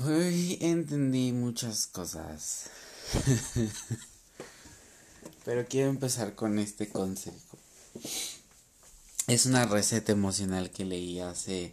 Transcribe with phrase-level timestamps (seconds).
[0.00, 2.70] Hoy entendí muchas cosas.
[5.44, 7.58] Pero quiero empezar con este consejo.
[9.26, 11.72] Es una receta emocional que leí hace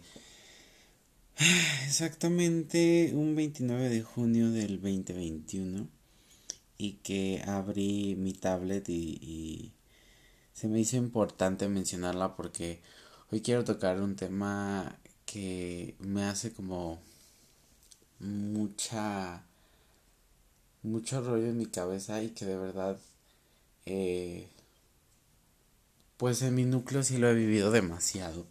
[1.86, 5.86] exactamente un 29 de junio del 2021
[6.78, 9.72] y que abrí mi tablet y, y
[10.52, 12.80] se me hizo importante mencionarla porque
[13.30, 17.00] hoy quiero tocar un tema que me hace como
[18.20, 19.44] mucha
[20.82, 22.98] mucho rollo en mi cabeza y que de verdad
[23.86, 24.48] eh,
[26.16, 28.46] pues en mi núcleo sí lo he vivido demasiado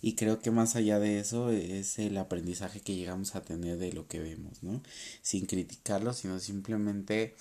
[0.00, 3.92] y creo que más allá de eso es el aprendizaje que llegamos a tener de
[3.92, 4.80] lo que vemos, ¿no?
[5.22, 7.34] Sin criticarlo, sino simplemente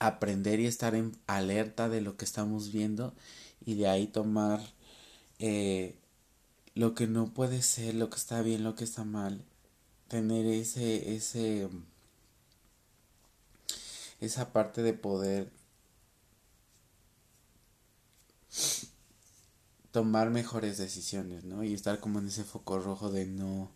[0.00, 3.14] aprender y estar en alerta de lo que estamos viendo
[3.64, 4.60] y de ahí tomar
[5.38, 5.96] eh,
[6.74, 9.44] lo que no puede ser, lo que está bien, lo que está mal
[10.08, 11.68] tener ese, ese,
[14.20, 15.50] esa parte de poder
[19.90, 21.62] tomar mejores decisiones, ¿no?
[21.62, 23.70] Y estar como en ese foco rojo de no,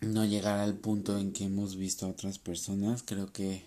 [0.00, 3.64] no llegar al punto en que hemos visto a otras personas, creo que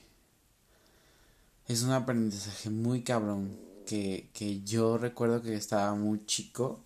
[1.67, 6.79] es un aprendizaje muy cabrón que, que yo recuerdo que estaba muy chico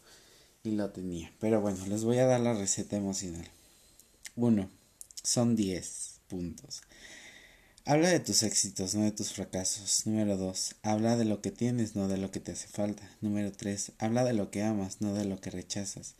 [0.63, 1.31] y lo tenía.
[1.39, 3.49] Pero bueno, les voy a dar la receta emocional.
[4.39, 4.69] 1.
[5.21, 6.81] Son 10 puntos.
[7.83, 10.05] Habla de tus éxitos, no de tus fracasos.
[10.05, 10.75] Número 2.
[10.81, 13.09] Habla de lo que tienes, no de lo que te hace falta.
[13.19, 13.91] Número 3.
[13.97, 16.15] Habla de lo que amas, no de lo que rechazas.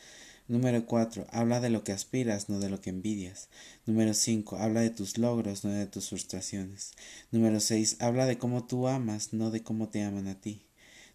[0.50, 1.28] Número 4.
[1.31, 3.47] Habla de lo que aspiras, no de lo que envidias.
[3.86, 4.58] Número 5.
[4.58, 6.92] Habla de tus logros, no de tus frustraciones.
[7.31, 7.97] Número 6.
[8.00, 10.66] Habla de cómo tú amas, no de cómo te aman a ti.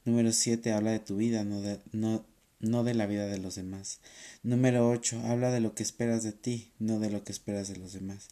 [0.07, 0.73] Número 7.
[0.73, 2.25] Habla de tu vida, no de, no,
[2.65, 4.01] no de la vida de los demás.
[4.43, 5.21] Número 8.
[5.25, 8.29] Habla de lo que esperas de ti, no de lo que esperas de los demás.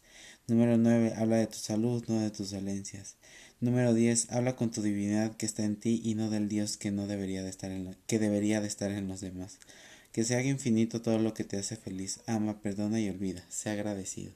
[0.47, 1.13] Número 9.
[1.15, 3.15] Habla de tu salud, no de tus dolencias.
[3.61, 4.31] Número 10.
[4.31, 7.43] Habla con tu divinidad que está en ti y no del Dios que no debería
[7.43, 9.59] de estar en que debería de estar en los demás.
[10.11, 12.19] Que se haga infinito todo lo que te hace feliz.
[12.27, 13.43] Ama, perdona y olvida.
[13.49, 14.33] Sea agradecido.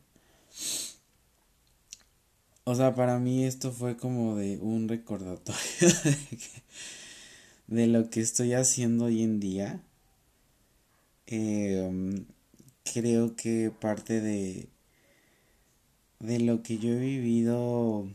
[2.64, 5.58] O sea, para mí esto fue como de un recordatorio
[7.68, 9.82] de lo que estoy haciendo hoy en día
[11.28, 12.26] eh,
[12.94, 14.70] creo que parte de,
[16.20, 18.08] de lo que yo he vivido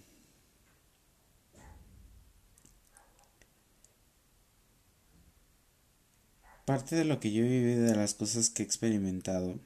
[6.64, 9.58] parte de lo que yo he vivido de las cosas que he experimentado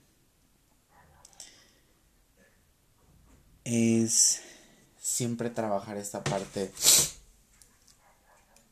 [3.64, 4.40] es
[4.98, 6.72] siempre trabajar esta parte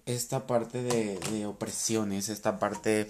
[0.06, 3.08] esta parte de, de opresiones esta parte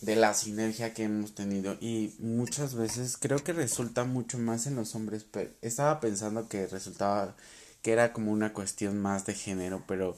[0.00, 1.76] de la sinergia que hemos tenido.
[1.80, 6.66] Y muchas veces creo que resulta mucho más en los hombres pero estaba pensando que
[6.66, 7.36] resultaba
[7.82, 10.16] que era como una cuestión más de género pero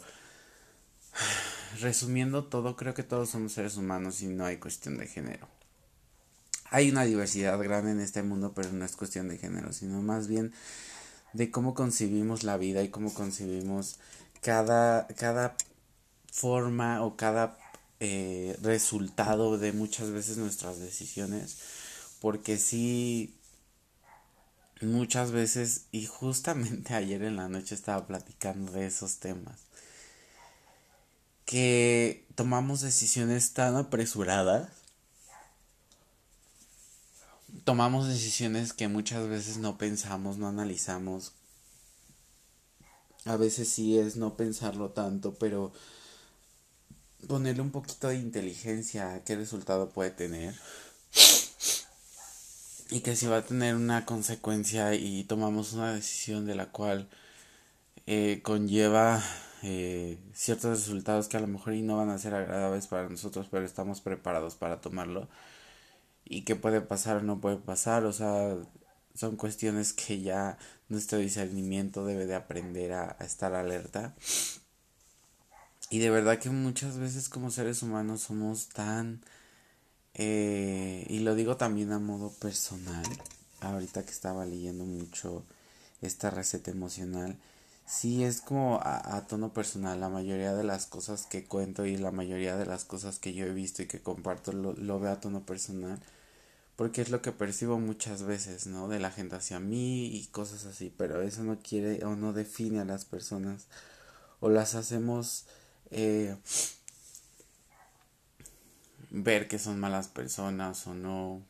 [1.81, 5.49] resumiendo todo creo que todos somos seres humanos y no hay cuestión de género.
[6.71, 10.29] Hay una diversidad grande en este mundo pero no es cuestión de género sino más
[10.29, 10.53] bien
[11.33, 13.99] de cómo concibimos la vida y cómo concibimos
[14.43, 15.57] cada cada
[16.31, 17.57] forma o cada
[18.05, 21.59] eh, resultado de muchas veces nuestras decisiones
[22.21, 23.33] porque sí
[24.81, 29.61] muchas veces y justamente ayer en la noche estaba platicando de esos temas
[31.45, 34.83] que tomamos decisiones tan apresuradas
[37.65, 41.33] tomamos decisiones que muchas veces no pensamos, no analizamos.
[43.25, 45.73] A veces sí es no pensarlo tanto, pero
[47.29, 50.55] ponerle un poquito de inteligencia a qué resultado puede tener.
[52.91, 57.09] Y que si va a tener una consecuencia y tomamos una decisión de la cual
[58.07, 59.23] eh, conlleva
[59.63, 63.47] eh, ciertos resultados que a lo mejor y no van a ser agradables para nosotros
[63.51, 65.29] pero estamos preparados para tomarlo.
[66.25, 68.57] Y qué puede pasar o no puede pasar o sea
[69.15, 70.59] son cuestiones que ya
[70.89, 74.15] nuestro discernimiento debe de aprender a estar alerta
[75.93, 79.21] y de verdad que muchas veces como seres humanos somos tan...
[80.15, 83.05] Eh, y lo digo también a modo personal,
[83.61, 85.45] ahorita que estaba leyendo mucho
[86.01, 87.37] esta receta emocional,
[87.85, 92.11] sí es como a, tono personal, la mayoría de las cosas que cuento y la
[92.11, 95.21] mayoría de las cosas que yo he visto y que comparto lo, lo veo a
[95.21, 96.01] tono personal,
[96.75, 98.89] porque es lo que percibo muchas veces, ¿no?
[98.89, 102.81] De la gente hacia mí y cosas así, pero eso no quiere o no define
[102.81, 103.67] a las personas
[104.41, 105.45] o las hacemos
[105.93, 106.37] eh,
[109.11, 111.43] ver que son malas personas o no.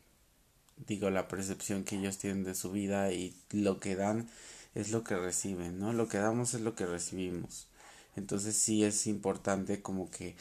[0.87, 4.29] digo, la percepción que ellos tienen de su vida y lo que dan
[4.75, 5.93] es lo que reciben, ¿no?
[5.93, 7.67] Lo que damos es lo que recibimos.
[8.15, 10.35] Entonces sí es importante como que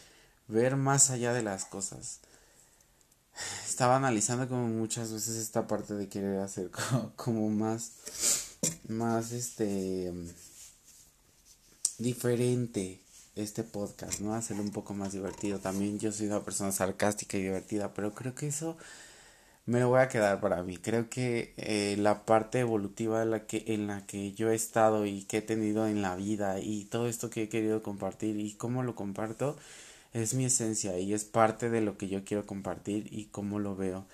[0.48, 2.20] ver más allá de las cosas.
[3.66, 6.70] Estaba analizando como muchas veces esta parte de querer hacer
[7.16, 7.92] como, más,
[8.88, 10.12] más este,
[11.98, 13.00] diferente
[13.36, 14.34] este podcast, ¿no?
[14.34, 15.58] Hacerlo un poco más divertido.
[15.58, 18.76] También yo soy una persona sarcástica y divertida, pero creo que eso
[19.66, 20.76] me lo voy a quedar para mí.
[20.78, 25.06] Creo que eh, la parte evolutiva en la, que, en la que yo he estado
[25.06, 28.54] y que he tenido en la vida y todo esto que he querido compartir y
[28.54, 29.56] cómo lo comparto
[30.12, 33.76] es mi esencia y es parte de lo que yo quiero compartir y cómo lo
[33.76, 34.06] veo.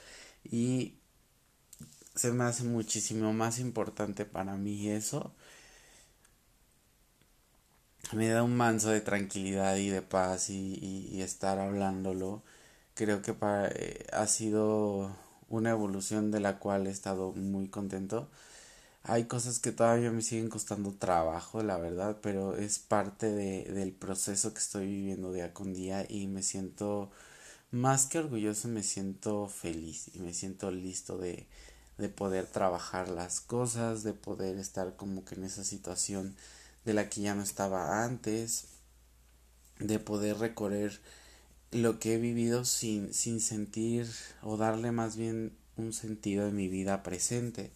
[0.44, 0.94] Y
[2.14, 5.32] se me hace muchísimo más importante para mí eso.
[8.12, 10.78] Me da un manso de tranquilidad y de paz y,
[11.12, 12.42] y, estar hablándolo.
[12.94, 15.14] Creo que para, eh, ha sido
[15.48, 18.28] una evolución de la cual he estado muy contento.
[19.04, 23.92] Hay cosas que todavía me siguen costando trabajo, la verdad, pero es parte de, del
[23.92, 27.10] proceso que estoy viviendo día con día y me siento
[27.72, 31.46] más que orgulloso, me siento feliz y me siento listo de,
[31.98, 36.36] de poder trabajar las cosas, de poder estar como que en esa situación
[36.84, 38.66] de la que ya no estaba antes,
[39.78, 41.00] de poder recorrer
[41.70, 44.06] lo que he vivido sin, sin sentir
[44.42, 47.70] o darle más bien un sentido de mi vida presente.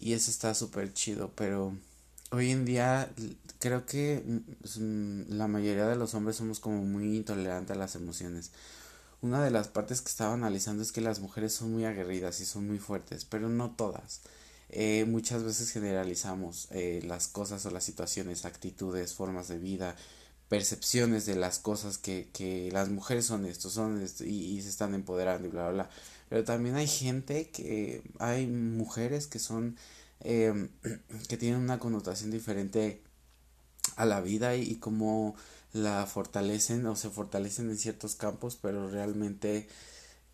[0.00, 1.76] Y eso está súper chido, pero
[2.30, 3.10] hoy en día
[3.58, 4.22] creo que
[4.78, 8.52] mm, la mayoría de los hombres somos como muy intolerantes a las emociones.
[9.20, 12.44] Una de las partes que estaba analizando es que las mujeres son muy aguerridas y
[12.44, 14.20] son muy fuertes, pero no todas.
[14.70, 19.96] Eh, muchas veces generalizamos eh, las cosas o las situaciones, actitudes, formas de vida,
[20.48, 24.94] percepciones de las cosas que, que las mujeres son esto, son esto y, se están
[24.94, 25.90] empoderando y bla, bla, bla.
[26.28, 29.76] Pero también hay gente que, hay mujeres que son,
[30.20, 30.68] eh,
[31.28, 33.00] que tienen una connotación diferente
[33.96, 35.34] a la vida y, y cómo
[35.72, 39.68] la fortalecen o se fortalecen en ciertos campos, pero realmente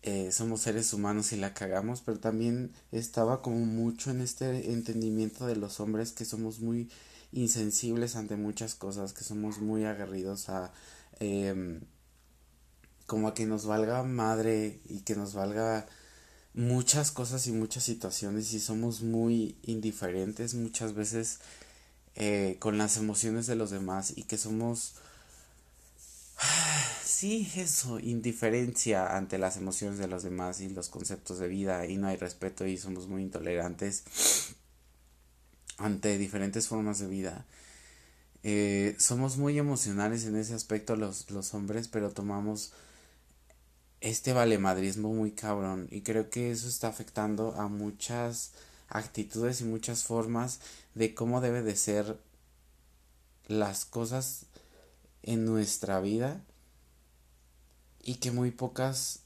[0.07, 5.47] eh, somos seres humanos y la cagamos, pero también estaba como mucho en este entendimiento
[5.47, 6.89] de los hombres que somos muy
[7.31, 10.71] insensibles ante muchas cosas, que somos muy aguerridos a
[11.19, 11.79] eh,
[13.07, 15.87] como a que nos valga madre y que nos valga
[16.53, 21.39] muchas cosas y muchas situaciones y somos muy indiferentes muchas veces
[22.15, 24.93] eh, con las emociones de los demás y que somos
[27.05, 31.97] sí eso indiferencia ante las emociones de los demás y los conceptos de vida y
[31.97, 34.03] no hay respeto y somos muy intolerantes
[35.77, 37.45] ante diferentes formas de vida.
[38.43, 42.73] Eh, somos muy emocionales en ese aspecto los, los hombres, pero tomamos
[44.01, 48.51] este valemadrismo muy cabrón y creo que eso está afectando a muchas
[48.87, 50.59] actitudes y muchas formas
[50.93, 52.19] de cómo debe de ser
[53.47, 54.45] las cosas
[55.23, 56.43] en nuestra vida
[58.05, 59.21] y que muy pocas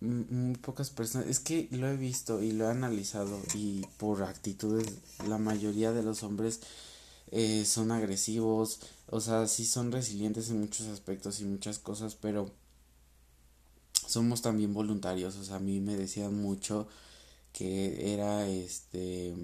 [0.00, 4.98] muy pocas personas, es que lo he visto y lo he analizado y por actitudes
[5.28, 6.60] la mayoría de los hombres
[7.30, 12.50] eh, son agresivos, o sea, sí son resilientes en muchos aspectos y muchas cosas, pero
[14.06, 16.88] somos también voluntarios, o sea, a mí me decían mucho
[17.52, 19.34] que era este...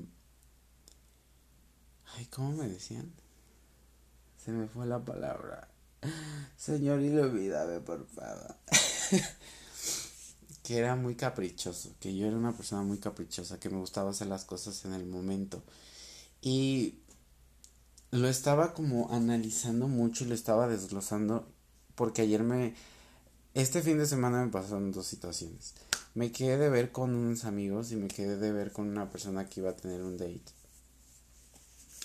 [2.17, 3.12] Ay, ¿cómo me decían?
[4.45, 5.69] Se me fue la palabra.
[6.57, 8.57] Señor, olvídame, por favor.
[10.62, 14.26] que era muy caprichoso, que yo era una persona muy caprichosa, que me gustaba hacer
[14.26, 15.62] las cosas en el momento.
[16.43, 16.99] Y
[18.11, 21.49] lo estaba como analizando mucho y lo estaba desglosando
[21.95, 22.75] porque ayer me...
[23.55, 25.75] Este fin de semana me pasaron dos situaciones.
[26.14, 29.49] Me quedé de ver con unos amigos y me quedé de ver con una persona
[29.49, 30.52] que iba a tener un date.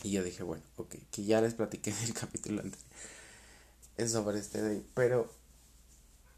[0.03, 2.87] Y yo dije, bueno, ok, que ya les platiqué en el capítulo anterior.
[3.97, 4.85] Sobre este date.
[4.93, 5.31] Pero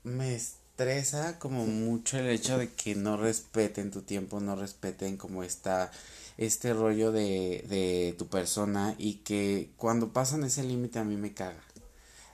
[0.04, 5.44] me estresa como mucho el hecho de que no respeten tu tiempo, no respeten como
[5.44, 5.92] está
[6.38, 11.34] este rollo de, de tu persona y que cuando pasan ese límite a mí me
[11.34, 11.64] caga.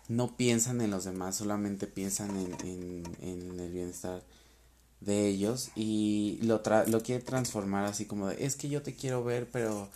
[0.07, 4.23] No piensan en los demás, solamente piensan en, en, en el bienestar
[4.99, 8.95] de ellos y lo, tra lo quiere transformar así como de es que yo te
[8.95, 9.89] quiero ver pero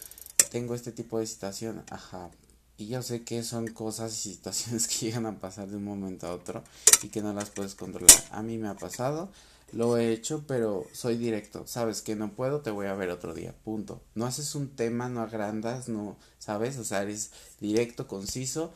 [0.51, 2.29] tengo este tipo de situación, ajá,
[2.77, 6.27] y yo sé que son cosas y situaciones que llegan a pasar de un momento
[6.27, 6.63] a otro
[7.03, 8.23] y que no las puedes controlar.
[8.31, 9.29] A mí me ha pasado,
[9.71, 11.65] lo he hecho, pero soy directo.
[11.67, 13.53] Sabes que no puedo, te voy a ver otro día.
[13.63, 14.01] Punto.
[14.13, 16.77] No haces un tema, no agrandas, no, ¿sabes?
[16.77, 18.73] O sea, eres directo, conciso.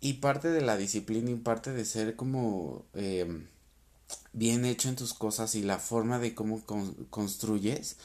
[0.00, 2.84] Y parte de la disciplina y parte de ser como...
[2.94, 3.46] Eh,
[4.32, 6.62] bien hecho en tus cosas y la forma de cómo
[7.10, 7.96] construyes,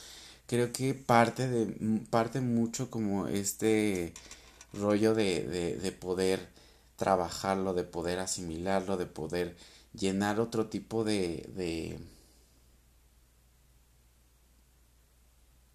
[0.47, 4.13] creo que parte de parte mucho como este
[4.73, 6.49] rollo de, de, de poder
[6.97, 9.55] trabajarlo, de poder asimilarlo, de poder
[9.93, 11.99] llenar otro tipo de, de,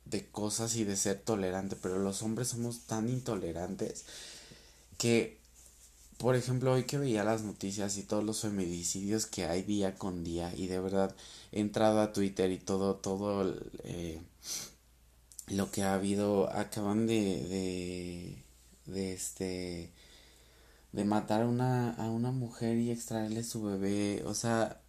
[0.04, 4.04] de cosas y de ser tolerante, pero los hombres somos tan intolerantes
[4.98, 5.38] que,
[6.18, 10.24] por ejemplo, hoy que veía las noticias y todos los feminicidios que hay día con
[10.24, 11.14] día y de verdad
[11.52, 14.20] he entrado a Twitter y todo, todo eh,
[15.48, 17.14] lo que ha habido, acaban de,
[17.48, 18.44] de,
[18.88, 19.92] de este
[20.92, 24.80] de matar una, a una mujer y extraerle su bebé, o sea,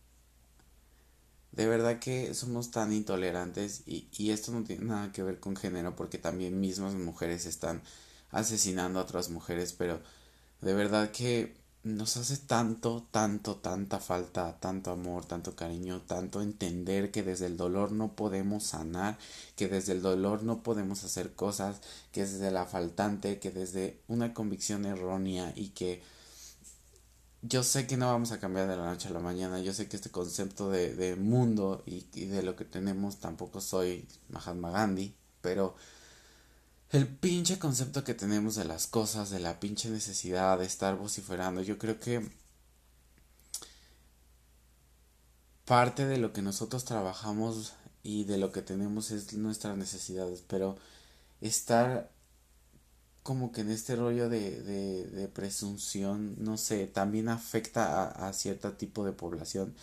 [1.52, 5.56] de verdad que somos tan intolerantes y, y esto no tiene nada que ver con
[5.56, 7.82] género porque también mismas mujeres están
[8.32, 10.02] asesinando a otras mujeres, pero
[10.62, 17.12] de verdad que nos hace tanto, tanto, tanta falta, tanto amor, tanto cariño, tanto entender
[17.12, 19.18] que desde el dolor no podemos sanar,
[19.56, 21.82] que desde el dolor no podemos hacer cosas,
[22.12, 26.02] que desde la faltante, que desde una convicción errónea y que
[27.42, 29.88] yo sé que no vamos a cambiar de la noche a la mañana, yo sé
[29.88, 34.72] que este concepto de, de mundo y, y de lo que tenemos tampoco soy Mahatma
[34.72, 35.76] Gandhi, pero
[36.92, 41.62] el pinche concepto que tenemos de las cosas, de la pinche necesidad de estar vociferando,
[41.62, 42.30] yo creo que
[45.66, 50.78] parte de lo que nosotros trabajamos y de lo que tenemos es nuestras necesidades, pero
[51.42, 52.10] estar
[53.22, 59.06] como que en este rollo de, de, presunción, no sé, también afecta a cierto tipo
[59.06, 59.76] de población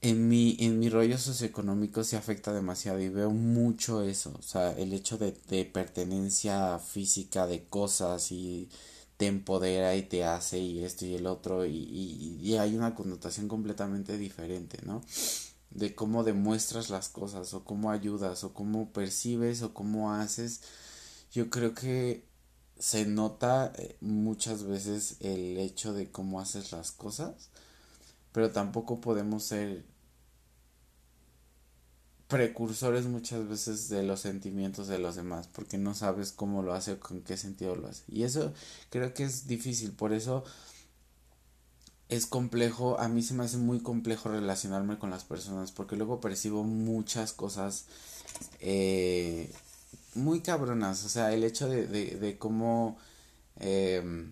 [0.00, 4.72] en mi, en mi rollo socioeconómico se afecta demasiado y veo mucho eso, o sea,
[4.72, 8.68] el hecho de, de pertenencia física de cosas y
[9.16, 12.94] te empodera y te hace y esto y el otro y, y, y hay una
[12.94, 15.02] connotación completamente diferente, ¿no?
[15.70, 20.60] De cómo demuestras las cosas o cómo ayudas o cómo percibes o cómo haces.
[21.32, 22.24] Yo creo que
[22.78, 27.50] se nota eh, muchas veces el hecho de cómo haces las cosas
[28.38, 29.84] pero tampoco podemos ser
[32.28, 36.92] precursores muchas veces de los sentimientos de los demás porque no sabes cómo lo hace
[36.92, 38.04] o con qué sentido lo hace.
[38.06, 38.54] Y eso
[38.90, 40.44] creo que es difícil por eso
[42.08, 46.20] es complejo a mí se me hace muy complejo relacionarme con las personas porque luego
[46.20, 47.86] percibo muchas cosas
[48.60, 49.50] eh,
[50.14, 52.98] muy cabronas o sea el hecho de, de, cómo
[53.58, 54.30] eh,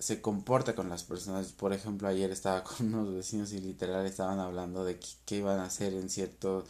[0.00, 1.52] se comporta con las personas.
[1.52, 5.66] Por ejemplo, ayer estaba con unos vecinos y literal estaban hablando de qué, iban a
[5.66, 6.64] hacer en ciertos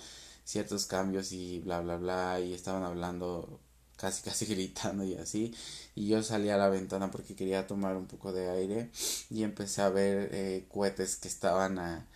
[0.44, 3.60] ciertos cambios y bla bla bla y estaban hablando
[3.96, 5.54] casi casi gritando y así
[5.94, 8.90] y yo salí a la ventana porque quería tomar un poco de aire
[9.30, 12.06] y empecé a ver eh, cohetes que estaban a,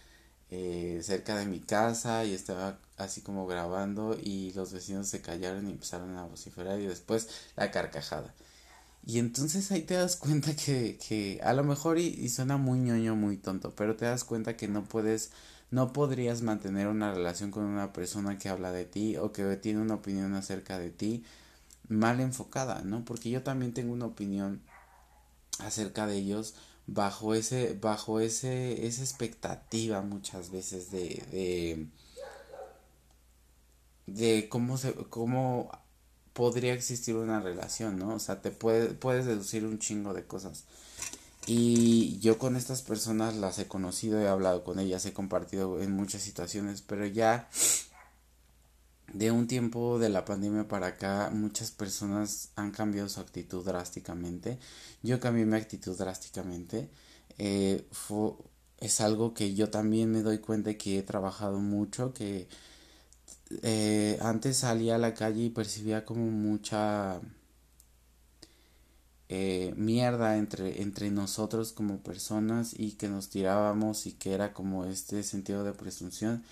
[0.50, 5.68] eh, cerca de mi casa y estaba así como grabando y los vecinos se callaron
[5.68, 8.34] y empezaron a vociferar y después la carcajada
[9.06, 12.78] y entonces ahí te das cuenta que, que a lo mejor y, y, suena muy
[12.78, 15.30] ñoño, muy tonto, pero te das cuenta que no puedes,
[15.70, 19.80] no podrías mantener una relación con una persona que habla de ti o que tiene
[19.80, 21.24] una opinión acerca de ti
[21.88, 23.04] mal enfocada, ¿no?
[23.04, 24.62] Porque yo también tengo una opinión
[25.58, 26.54] acerca de ellos
[26.86, 31.86] bajo ese, bajo ese, esa expectativa muchas veces de, de,
[34.06, 35.70] de cómo se, cómo
[36.34, 38.14] podría existir una relación, ¿no?
[38.14, 40.64] O sea, te puede, puedes deducir un chingo de cosas.
[41.46, 45.92] Y yo con estas personas las he conocido, he hablado con ellas, he compartido en
[45.92, 47.48] muchas situaciones, pero ya
[49.12, 54.58] de un tiempo de la pandemia para acá, muchas personas han cambiado su actitud drásticamente.
[55.02, 56.88] Yo cambié mi actitud drásticamente.
[57.38, 58.32] Eh, fue,
[58.78, 62.48] es algo que yo también me doy cuenta que he trabajado mucho, que
[63.62, 67.20] eh, antes salía a la calle y percibía como mucha
[69.28, 74.84] eh, mierda entre, entre nosotros como personas y que nos tirábamos y que era como
[74.84, 76.44] este sentido de presunción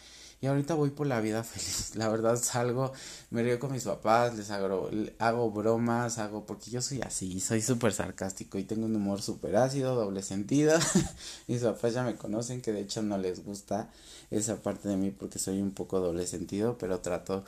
[0.42, 1.94] y ahorita voy por la vida feliz.
[1.94, 2.92] La verdad salgo,
[3.30, 7.62] me río con mis papás, les hago, hago bromas, hago, porque yo soy así, soy
[7.62, 10.78] súper sarcástico y tengo un humor súper ácido, doble sentido.
[11.46, 13.88] mis papás ya me conocen, que de hecho no les gusta
[14.30, 17.44] esa parte de mí porque soy un poco doble sentido, pero trato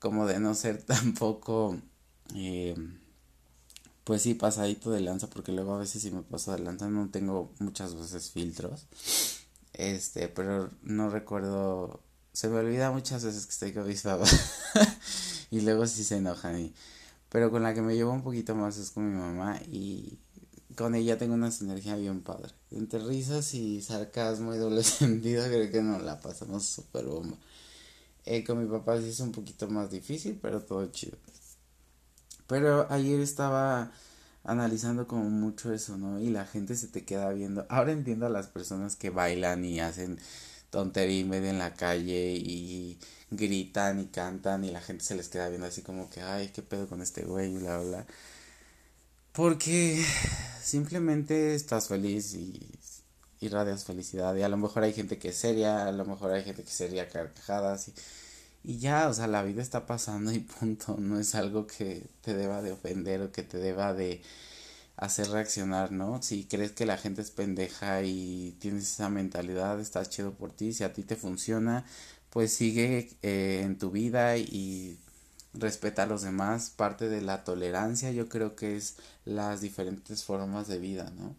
[0.00, 1.78] como de no ser tampoco...
[2.34, 2.74] Eh,
[4.02, 7.08] pues sí, pasadito de lanza, porque luego a veces si me paso de lanza no
[7.10, 8.86] tengo muchas veces filtros.
[9.72, 12.00] Este, pero no recuerdo
[12.34, 14.04] se me olvida muchas veces que estoy mis
[15.50, 16.58] y luego sí se enojan.
[16.58, 16.74] Y,
[17.28, 19.60] pero con la que me llevo un poquito más es con mi mamá.
[19.70, 20.18] Y
[20.74, 22.52] con ella tengo una sinergia bien padre.
[22.72, 27.36] Entre risas y sarcasmo y doble sentido, creo que nos la pasamos súper bomba.
[28.26, 31.16] Eh, con mi papá sí es un poquito más difícil, pero todo chido.
[32.48, 33.92] Pero ayer estaba
[34.42, 36.18] analizando como mucho eso, ¿no?
[36.18, 37.64] Y la gente se te queda viendo.
[37.68, 40.18] Ahora entiendo a las personas que bailan y hacen
[40.74, 42.98] tontería y medio en la calle y
[43.30, 46.62] gritan y cantan y la gente se les queda viendo así como que, ay, qué
[46.62, 48.06] pedo con este güey, bla, bla, bla.
[49.32, 50.04] Porque
[50.62, 52.60] simplemente estás feliz y
[53.40, 54.34] irradias felicidad.
[54.34, 56.70] Y a lo mejor hay gente que es seria, a lo mejor hay gente que
[56.70, 57.94] sería carcajadas y,
[58.64, 60.96] y ya, o sea, la vida está pasando y punto.
[60.98, 64.22] No es algo que te deba de ofender o que te deba de
[64.96, 66.22] hacer reaccionar, ¿no?
[66.22, 70.72] Si crees que la gente es pendeja y tienes esa mentalidad, está chido por ti.
[70.72, 71.84] Si a ti te funciona,
[72.30, 74.98] pues sigue eh, en tu vida y
[75.52, 76.70] respeta a los demás.
[76.70, 81.34] Parte de la tolerancia yo creo que es las diferentes formas de vida, ¿no?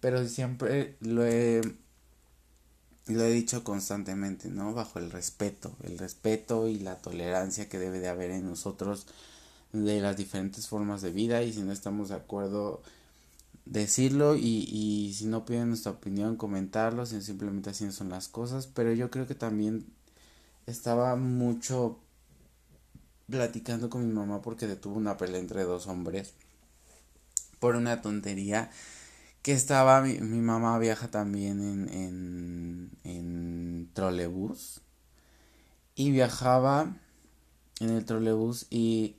[0.00, 1.60] Pero siempre lo he,
[3.06, 4.74] lo he dicho constantemente, ¿no?
[4.74, 9.06] Bajo el respeto, el respeto y la tolerancia que debe de haber en nosotros
[9.72, 12.82] de las diferentes formas de vida y si no estamos de acuerdo
[13.64, 18.66] decirlo y, y si no piden nuestra opinión comentarlo si simplemente así son las cosas.
[18.66, 19.86] Pero yo creo que también
[20.66, 21.98] estaba mucho
[23.28, 26.34] platicando con mi mamá porque detuvo una pelea entre dos hombres
[27.60, 28.70] por una tontería
[29.42, 34.80] que estaba mi, mi mamá viaja también en, en, en trolebús
[35.94, 36.96] y viajaba
[37.80, 39.16] en el trolebús y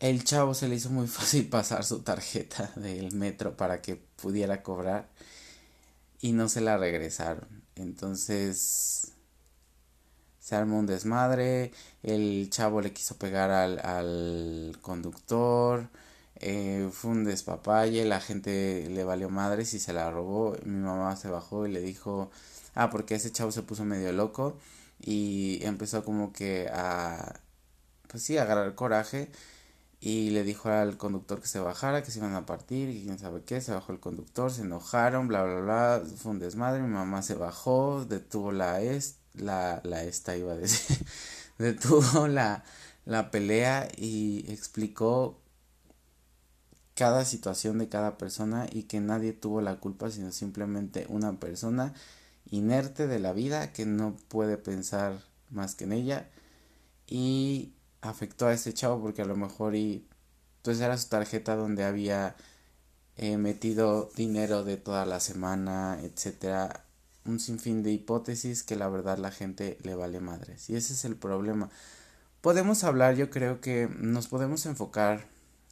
[0.00, 4.62] el chavo se le hizo muy fácil pasar su tarjeta del metro para que pudiera
[4.62, 5.08] cobrar
[6.20, 7.64] y no se la regresaron.
[7.76, 9.12] Entonces
[10.38, 11.72] se armó un desmadre,
[12.02, 15.88] el chavo le quiso pegar al, al conductor,
[16.36, 20.56] eh, fue un despapalle, la gente le valió madres y se la robó.
[20.64, 22.30] Mi mamá se bajó y le dijo,
[22.74, 24.58] ah, porque ese chavo se puso medio loco
[25.00, 27.40] y empezó como que a,
[28.08, 29.30] pues sí, a agarrar coraje
[30.04, 33.18] y le dijo al conductor que se bajara, que se iban a partir y quién
[33.18, 36.88] sabe qué, se bajó el conductor, se enojaron, bla, bla, bla, fue un desmadre, mi
[36.88, 40.98] mamá se bajó, detuvo la est, la, la esta iba a decir,
[41.58, 42.64] detuvo la,
[43.06, 45.40] la pelea y explicó
[46.94, 51.94] cada situación de cada persona y que nadie tuvo la culpa sino simplemente una persona
[52.50, 56.28] inerte de la vida que no puede pensar más que en ella
[57.06, 57.72] y
[58.04, 60.06] afectó a ese chavo porque a lo mejor y
[60.62, 62.36] pues era su tarjeta donde había
[63.16, 66.84] eh, metido dinero de toda la semana etcétera.
[67.24, 70.68] Un sinfín de hipótesis que la verdad la gente le vale madres.
[70.68, 71.70] Y ese es el problema.
[72.42, 75.26] Podemos hablar yo creo que nos podemos enfocar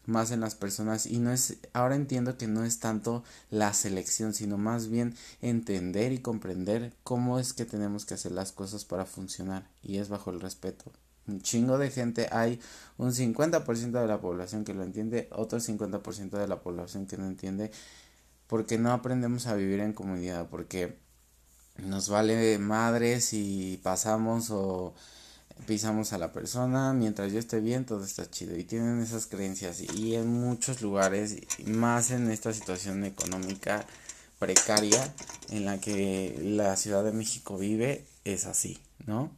[0.07, 4.35] más en las personas y no es ahora entiendo que no es tanto la selección
[4.35, 9.07] sino más bien entender y comprender cómo es que tenemos que hacer las cosas para
[9.07, 10.93] funcionar y es bajo el respeto
[11.27, 12.61] un chingo de gente hay
[12.99, 17.27] un 50% de la población que lo entiende otro 50% de la población que no
[17.27, 17.71] entiende
[18.47, 20.99] porque no aprendemos a vivir en comunidad porque
[21.79, 24.95] nos vale madres y pasamos o
[25.67, 28.57] pisamos a la persona, mientras yo esté bien, todo está chido.
[28.57, 29.81] Y tienen esas creencias.
[29.81, 33.87] Y en muchos lugares, más en esta situación económica
[34.39, 35.13] precaria
[35.51, 39.31] en la que la Ciudad de México vive, es así, ¿no?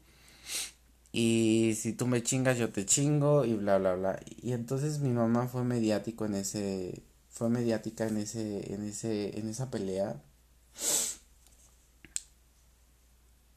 [1.17, 4.21] Y si tú me chingas, yo te chingo y bla, bla, bla.
[4.43, 9.49] Y entonces mi mamá fue mediático en ese, fue mediática en ese, en ese, en
[9.49, 10.21] esa pelea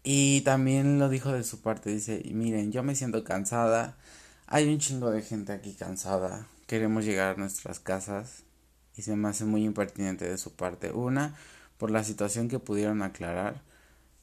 [0.04, 3.98] Y también lo dijo de su parte, dice, miren, yo me siento cansada,
[4.46, 8.44] hay un chingo de gente aquí cansada, queremos llegar a nuestras casas
[8.96, 10.92] y se me hace muy impertinente de su parte.
[10.94, 11.36] Una,
[11.78, 13.62] por la situación que pudieron aclarar.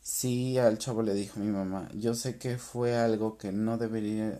[0.04, 4.38] Sí, al chavo le dijo mi mamá, yo sé que fue algo que no debería,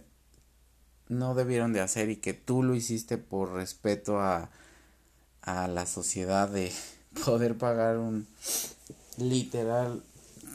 [1.08, 4.50] no debieron de hacer y que tú lo hiciste por respeto a,
[5.40, 6.70] a la sociedad de
[7.24, 8.26] poder pagar un
[9.16, 10.02] literal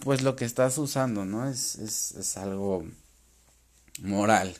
[0.04, 1.50] pues lo que estás usando, ¿no?
[1.50, 2.86] Es, es, es algo
[4.02, 4.56] moral.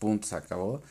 [0.00, 0.82] Punto, se acabó.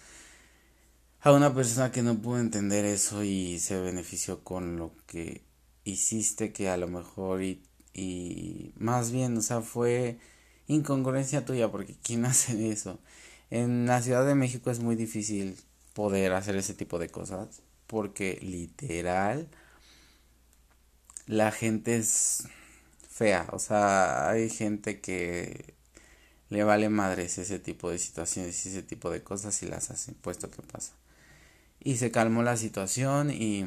[1.22, 5.44] A una persona que no pudo entender eso y se benefició con lo que
[5.84, 7.62] hiciste, que a lo mejor y,
[7.93, 10.19] y más bien, o sea, fue
[10.67, 12.99] incongruencia tuya, porque ¿quién hace eso?
[13.49, 15.58] En la Ciudad de México es muy difícil
[15.93, 19.49] poder hacer ese tipo de cosas, porque literal
[21.28, 22.43] la gente es
[23.10, 23.47] fea.
[23.52, 25.73] O sea, hay gente que
[26.49, 30.13] le vale madres ese tipo de situaciones y ese tipo de cosas y las hace,
[30.13, 30.93] puesto que pasa.
[31.80, 33.65] Y se calmó la situación y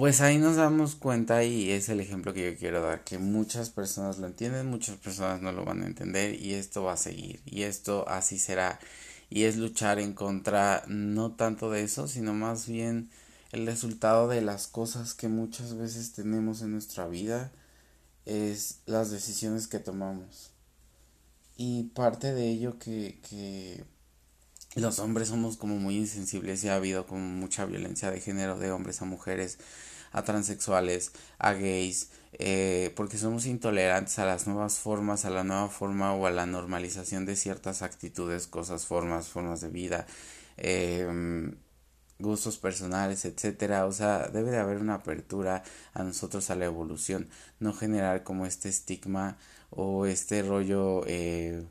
[0.00, 3.68] pues ahí nos damos cuenta y es el ejemplo que yo quiero dar, que muchas
[3.68, 7.42] personas lo entienden, muchas personas no lo van a entender y esto va a seguir
[7.44, 8.80] y esto así será
[9.28, 13.10] y es luchar en contra no tanto de eso, sino más bien
[13.52, 17.52] el resultado de las cosas que muchas veces tenemos en nuestra vida
[18.24, 20.52] es las decisiones que tomamos.
[21.58, 23.84] Y parte de ello que, que
[24.76, 28.70] los hombres somos como muy insensibles y ha habido como mucha violencia de género de
[28.70, 29.58] hombres a mujeres,
[30.12, 35.68] a transexuales, a gays, eh, porque somos intolerantes a las nuevas formas, a la nueva
[35.68, 40.06] forma o a la normalización de ciertas actitudes, cosas, formas, formas de vida,
[40.56, 41.52] eh,
[42.20, 43.86] gustos personales, etcétera.
[43.86, 45.62] O sea, debe de haber una apertura
[45.94, 49.36] a nosotros a la evolución, no generar como este estigma
[49.70, 51.64] o este rollo eh,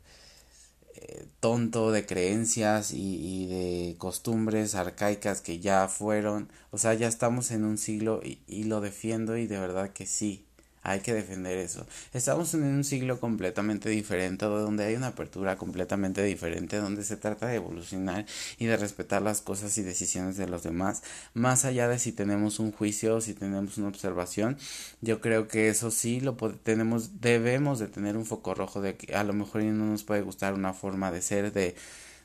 [1.39, 7.65] tonto de creencias y, de costumbres arcaicas que ya fueron, o sea, ya estamos en
[7.65, 10.48] un siglo y, y lo defiendo y de verdad que sí,
[10.89, 11.85] hay que defender eso.
[12.13, 17.45] Estamos en un siglo completamente diferente, donde hay una apertura completamente diferente, donde se trata
[17.45, 18.25] de evolucionar
[18.57, 21.03] y de respetar las cosas y decisiones de los demás,
[21.35, 24.57] más allá de si tenemos un juicio o si tenemos una observación.
[25.01, 29.15] Yo creo que eso sí lo tenemos, debemos de tener un foco rojo de que
[29.15, 31.75] a lo mejor no nos puede gustar una forma de ser, de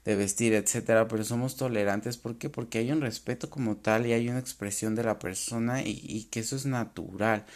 [0.04, 2.50] de vestir, etcétera, pero somos tolerantes, ¿por qué?
[2.50, 6.24] Porque hay un respeto como tal y hay una expresión de la persona y, y
[6.24, 7.46] que eso es natural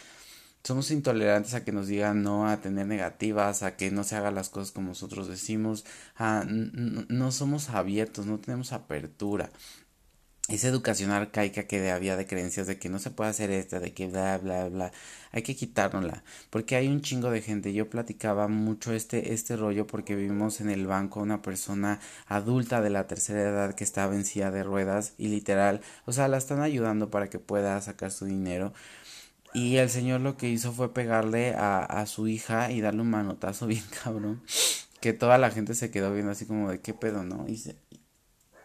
[0.69, 4.35] somos intolerantes a que nos digan no, a tener negativas, a que no se hagan
[4.35, 5.83] las cosas como nosotros decimos,
[6.15, 9.49] a, no somos abiertos, no tenemos apertura.
[10.47, 13.93] Esa educación arcaica que había de creencias de que no se puede hacer esto, de
[13.93, 14.91] que bla, bla, bla,
[15.31, 17.73] hay que quitárnosla, porque hay un chingo de gente.
[17.73, 22.91] Yo platicaba mucho este, este rollo porque vivimos en el banco una persona adulta de
[22.91, 27.09] la tercera edad que está vencida de ruedas y literal, o sea, la están ayudando
[27.09, 28.73] para que pueda sacar su dinero,
[29.53, 33.09] y el señor lo que hizo fue pegarle a, a su hija y darle un
[33.09, 34.41] manotazo bien cabrón.
[35.01, 37.47] Que toda la gente se quedó viendo así como de qué pedo, ¿no?
[37.47, 37.77] Y, se,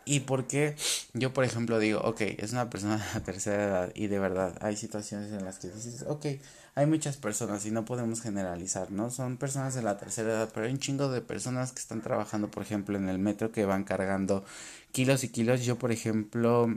[0.04, 0.76] y porque
[1.14, 4.58] yo, por ejemplo, digo, ok, es una persona de la tercera edad y de verdad
[4.60, 6.26] hay situaciones en las que dices, ok,
[6.74, 9.10] hay muchas personas y no podemos generalizar, ¿no?
[9.10, 12.50] Son personas de la tercera edad, pero hay un chingo de personas que están trabajando,
[12.50, 14.44] por ejemplo, en el metro que van cargando
[14.92, 15.64] kilos y kilos.
[15.64, 16.68] Yo, por ejemplo,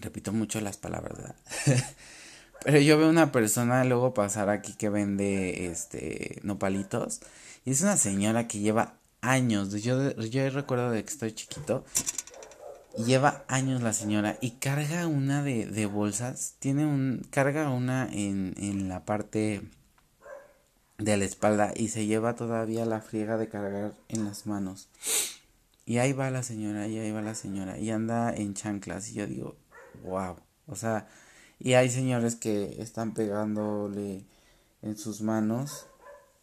[0.00, 1.36] repito mucho las palabras, ¿verdad?
[2.66, 7.20] Pero yo veo una persona luego pasar aquí que vende este nopalitos
[7.64, 11.84] y es una señora que lleva años, yo, yo recuerdo de que estoy chiquito
[12.98, 18.08] y lleva años la señora y carga una de, de bolsas, tiene un, carga una
[18.12, 19.62] en, en la parte
[20.98, 24.88] de la espalda y se lleva todavía la friega de cargar en las manos.
[25.84, 29.14] Y ahí va la señora, y ahí va la señora, y anda en chanclas, y
[29.14, 29.54] yo digo,
[30.02, 30.34] wow,
[30.66, 31.06] o sea,
[31.58, 34.24] y hay señores que están pegándole
[34.82, 35.86] en sus manos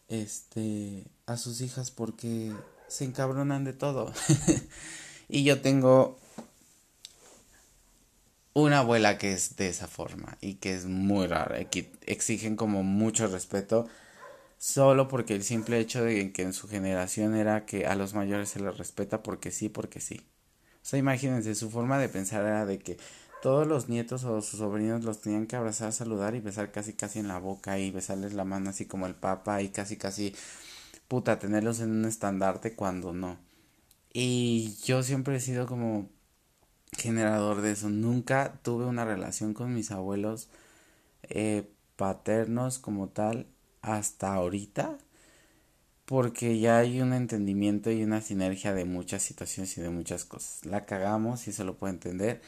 [0.07, 2.51] este a sus hijas porque
[2.87, 4.13] se encabronan de todo.
[5.29, 6.17] y yo tengo
[8.53, 12.83] una abuela que es de esa forma y que es muy rara, que exigen como
[12.83, 13.87] mucho respeto
[14.57, 18.49] solo porque el simple hecho de que en su generación era que a los mayores
[18.49, 20.21] se les respeta porque sí, porque sí.
[20.75, 22.97] O sea, imagínense, su forma de pensar era de que
[23.43, 27.19] todos los nietos o sus sobrinos los tenían que abrazar, saludar y besar casi casi
[27.19, 30.33] en la boca y besarles la mano así como el papa y casi casi
[31.09, 33.37] puta tenerlos en un estandarte cuando no.
[34.13, 36.07] Y yo siempre he sido como
[36.97, 37.89] generador de eso.
[37.89, 40.47] Nunca tuve una relación con mis abuelos
[41.23, 43.47] eh, paternos como tal
[43.81, 44.97] hasta ahorita.
[46.05, 50.65] Porque ya hay un entendimiento y una sinergia de muchas situaciones y de muchas cosas.
[50.65, 52.41] La cagamos y se lo puedo entender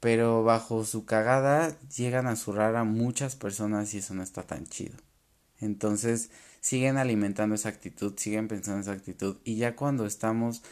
[0.00, 4.66] pero bajo su cagada llegan a zurrar a muchas personas y eso no está tan
[4.66, 4.96] chido.
[5.60, 6.30] Entonces
[6.60, 10.62] siguen alimentando esa actitud, siguen pensando esa actitud y ya cuando estamos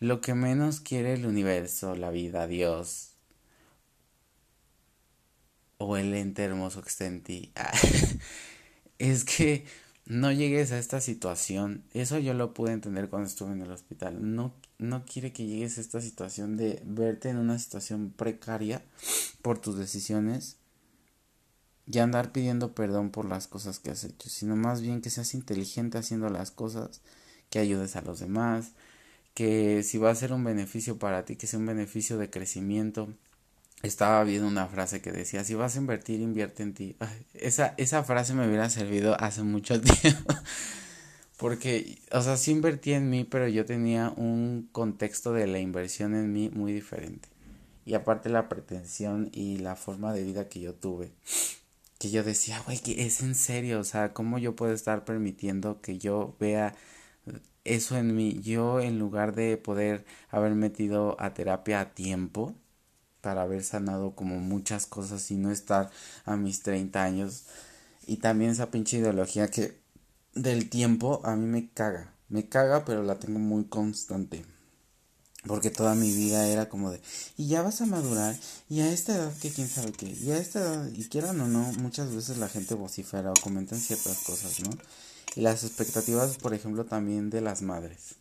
[0.00, 3.12] lo que menos quiere el universo, la vida, Dios
[5.78, 7.52] o el ente hermoso que está en ti
[8.98, 9.64] es que
[10.06, 11.84] no llegues a esta situación.
[11.94, 14.34] Eso yo lo pude entender cuando estuve en el hospital.
[14.34, 18.82] No no quiere que llegues a esta situación de verte en una situación precaria
[19.40, 20.56] por tus decisiones
[21.86, 25.34] y andar pidiendo perdón por las cosas que has hecho, sino más bien que seas
[25.34, 27.00] inteligente haciendo las cosas,
[27.50, 28.72] que ayudes a los demás,
[29.34, 33.08] que si va a ser un beneficio para ti, que sea un beneficio de crecimiento.
[33.82, 36.96] Estaba viendo una frase que decía, si vas a invertir, invierte en ti.
[37.34, 40.34] esa, esa frase me hubiera servido hace mucho tiempo.
[41.42, 46.14] Porque, o sea, sí invertí en mí, pero yo tenía un contexto de la inversión
[46.14, 47.28] en mí muy diferente.
[47.84, 51.12] y aparte la pretensión y la forma de vida que yo tuve
[51.98, 55.80] que yo decía, güey, que es en serio, o sea, ¿cómo yo puedo estar permitiendo
[55.80, 56.74] que yo vea
[57.64, 58.40] eso en mí?
[58.42, 62.54] Yo en lugar de poder haber metido a terapia a tiempo
[63.20, 65.90] para haber sanado como muchas cosas y no estar
[66.24, 67.46] a mis 30 años
[68.06, 69.81] y también esa pinche ideología que
[70.34, 74.44] del tiempo a mí me caga, me caga pero la tengo muy constante.
[75.46, 77.00] Porque toda mi vida era como de,
[77.36, 78.36] y ya vas a madurar,
[78.68, 81.48] y a esta edad que quién sabe qué, y a esta edad, y quieran o
[81.48, 84.70] no, muchas veces la gente vocifera o comentan ciertas cosas, ¿no?
[85.34, 88.14] Y las expectativas, por ejemplo, también de las madres.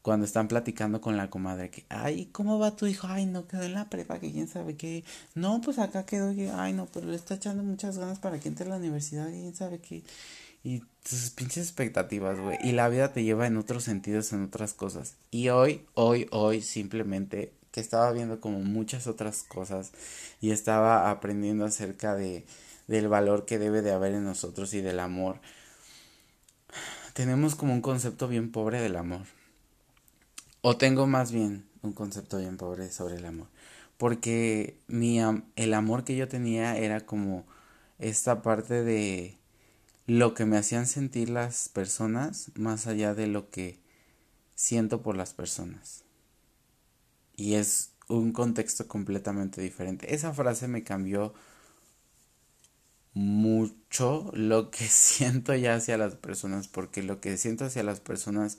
[0.00, 3.06] Cuando están platicando con la comadre, que, ay, ¿cómo va tu hijo?
[3.06, 5.04] Ay, no quedó en la prepa, que quién sabe qué.
[5.34, 8.64] No, pues acá quedó, ay, no, pero le está echando muchas ganas para que entre
[8.64, 10.02] a la universidad, quién sabe qué.
[10.62, 12.58] Y tus pinches expectativas, güey.
[12.62, 15.16] Y la vida te lleva en otros sentidos, en otras cosas.
[15.30, 19.92] Y hoy, hoy, hoy, simplemente que estaba viendo como muchas otras cosas
[20.40, 22.44] y estaba aprendiendo acerca de
[22.90, 25.38] del valor que debe de haber en nosotros y del amor.
[27.14, 29.26] Tenemos como un concepto bien pobre del amor.
[30.60, 33.46] O tengo más bien un concepto bien pobre sobre el amor.
[33.96, 35.20] Porque mi,
[35.54, 37.46] el amor que yo tenía era como
[38.00, 39.38] esta parte de
[40.10, 43.78] lo que me hacían sentir las personas más allá de lo que
[44.56, 46.02] siento por las personas.
[47.36, 50.12] Y es un contexto completamente diferente.
[50.12, 51.32] Esa frase me cambió
[53.14, 58.58] mucho lo que siento ya hacia las personas, porque lo que siento hacia las personas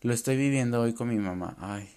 [0.00, 1.56] lo estoy viviendo hoy con mi mamá.
[1.60, 1.94] Ay.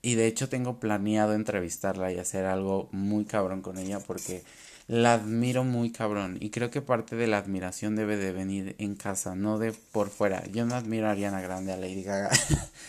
[0.00, 4.44] Y de hecho tengo planeado entrevistarla y hacer algo muy cabrón con ella porque
[4.90, 8.96] la admiro muy cabrón y creo que parte de la admiración debe de venir en
[8.96, 10.44] casa, no de por fuera.
[10.48, 12.30] Yo no admiro a Ariana Grande, a Lady Gaga.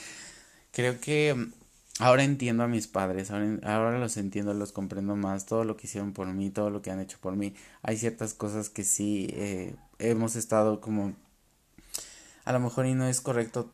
[0.72, 1.54] creo que mm,
[2.00, 6.12] ahora entiendo a mis padres, ahora, los entiendo, los comprendo más, todo lo que hicieron
[6.12, 7.54] por mí, todo lo que han hecho por mí.
[7.84, 11.14] Hay ciertas cosas que sí eh, hemos estado como
[12.46, 13.72] a lo mejor y no es correcto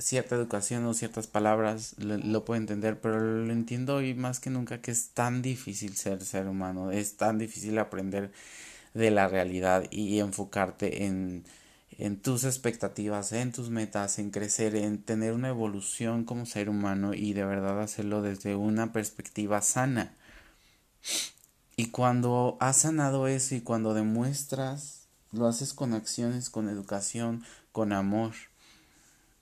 [0.00, 4.80] cierta educación o ciertas palabras lo, puedo entender, pero lo entiendo hoy más que nunca
[4.80, 8.32] que es tan difícil ser ser humano, es tan difícil aprender
[8.94, 11.44] de la realidad y enfocarte en,
[11.98, 17.14] en tus expectativas, en tus metas, en crecer, en tener una evolución como ser humano
[17.14, 20.14] y de verdad hacerlo desde una perspectiva sana.
[21.76, 27.92] Y cuando has sanado eso y cuando demuestras, lo haces con acciones, con educación, con
[27.92, 28.32] amor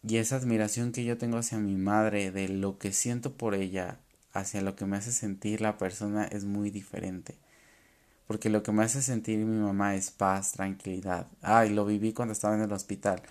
[0.03, 3.99] y esa admiración que yo tengo hacia mi madre, de lo que siento por ella,
[4.33, 7.37] hacia lo que me hace sentir la persona es muy diferente.
[8.27, 11.27] Porque lo que me hace sentir mi mamá es paz, tranquilidad.
[11.43, 13.23] Ay, lo viví cuando estaba en el hospital.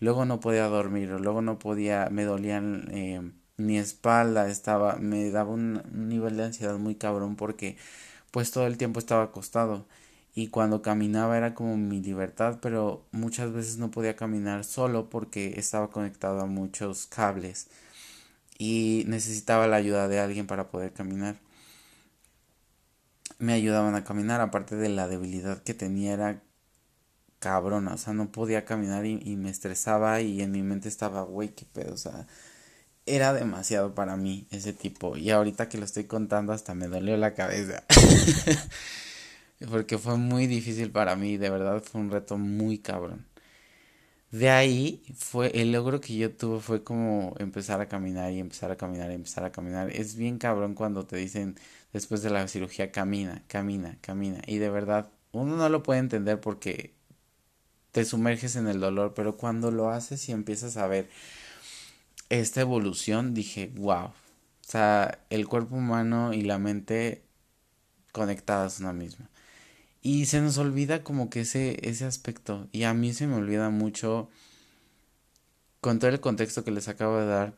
[0.00, 5.50] Luego no podía dormir, luego no podía, me dolían eh, mi espalda, estaba, me daba
[5.52, 7.76] un nivel de ansiedad muy cabrón porque
[8.30, 9.86] pues todo el tiempo estaba acostado
[10.34, 15.54] y cuando caminaba era como mi libertad, pero muchas veces no podía caminar solo porque
[15.58, 17.68] estaba conectado a muchos cables
[18.58, 21.36] y necesitaba la ayuda de alguien para poder caminar.
[23.38, 26.42] Me ayudaban a caminar, aparte de la debilidad que tenía era
[27.38, 31.50] cabrona, o sea, no podía caminar y, me estresaba y en mi mente estaba, güey,
[31.50, 32.26] qué pedo, o sea,
[33.04, 37.16] era demasiado para mí ese tipo y ahorita que lo estoy contando hasta me dolió
[37.16, 37.84] la cabeza.
[39.70, 43.26] porque fue muy difícil para mí, de verdad fue un reto muy cabrón.
[44.30, 48.70] De ahí fue el logro que yo tuve fue como empezar a caminar y empezar
[48.70, 49.90] a caminar y empezar a caminar.
[49.90, 51.56] Es bien cabrón cuando te dicen
[51.92, 56.40] después de la cirugía camina, camina, camina y de verdad uno no lo puede entender
[56.40, 56.94] porque
[57.92, 61.10] te sumerges en el dolor, pero cuando lo haces y empiezas a ver
[62.30, 64.06] esta evolución, dije, wow.
[64.06, 64.14] O
[64.60, 67.22] sea, el cuerpo humano y la mente
[68.12, 69.28] conectadas una misma.
[70.02, 72.68] Y se nos olvida como que ese, ese aspecto.
[72.72, 74.28] Y a mí se me olvida mucho
[75.80, 77.54] con todo el contexto que les acabo de dar.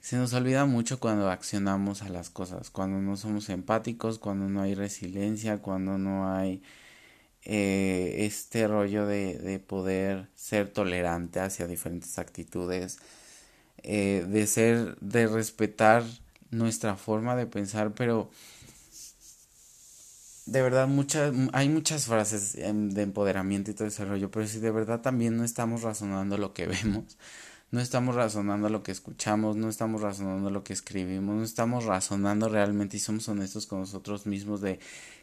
[0.00, 4.60] Se nos olvida mucho cuando accionamos a las cosas, cuando no somos empáticos, cuando no
[4.62, 6.62] hay resiliencia, cuando no hay
[7.44, 12.98] eh, este rollo de, de, poder ser tolerante hacia diferentes actitudes,
[13.82, 16.04] eh, de ser, de respetar
[16.50, 18.30] nuestra forma de pensar, pero
[20.46, 24.70] de verdad muchas hay muchas frases de empoderamiento y todo ese rollo, pero si de
[24.70, 27.16] verdad también no estamos razonando lo que vemos,
[27.70, 32.48] no estamos razonando lo que escuchamos, no estamos razonando lo que escribimos, no estamos razonando
[32.48, 34.78] realmente y somos honestos con nosotros mismos de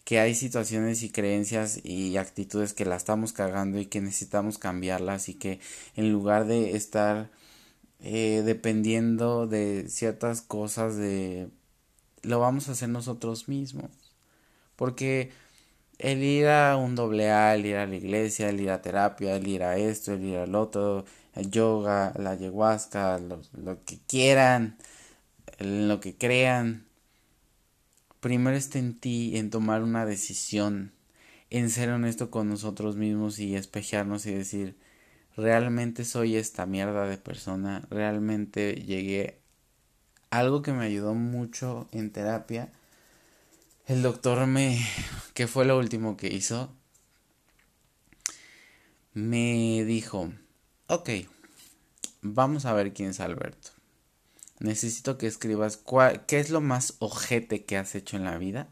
[0.05, 5.29] que hay situaciones y creencias y actitudes que la estamos cagando y que necesitamos cambiarlas
[5.29, 5.59] y que
[5.95, 7.29] en lugar de estar
[7.99, 11.49] eh, dependiendo de ciertas cosas de
[12.23, 14.08] lo vamos a hacer nosotros mismos
[14.79, 15.31] porque
[15.99, 19.35] el ir a un doble A, el ir a la iglesia, el ir a terapia,
[19.35, 21.03] el ir a esto, el ir al otro,
[21.35, 24.77] el yoga, la ayahuasca, lo, que quieran,
[25.59, 26.85] lo que crean,
[28.21, 30.93] primero está en ti, en tomar una decisión,
[31.49, 34.77] en ser honesto con nosotros mismos y espejarnos y decir,
[35.35, 39.41] realmente soy esta mierda de persona, realmente llegué.
[40.29, 42.71] Algo que me ayudó mucho en terapia,
[43.89, 44.79] el doctor me,
[45.33, 46.71] que fue lo último que hizo,
[49.13, 50.31] me dijo,
[50.85, 51.09] ok,
[52.21, 53.71] vamos a ver quién es Alberto.
[54.59, 58.67] Necesito que escribas cuál, qué es lo más ojete que has hecho en la vida.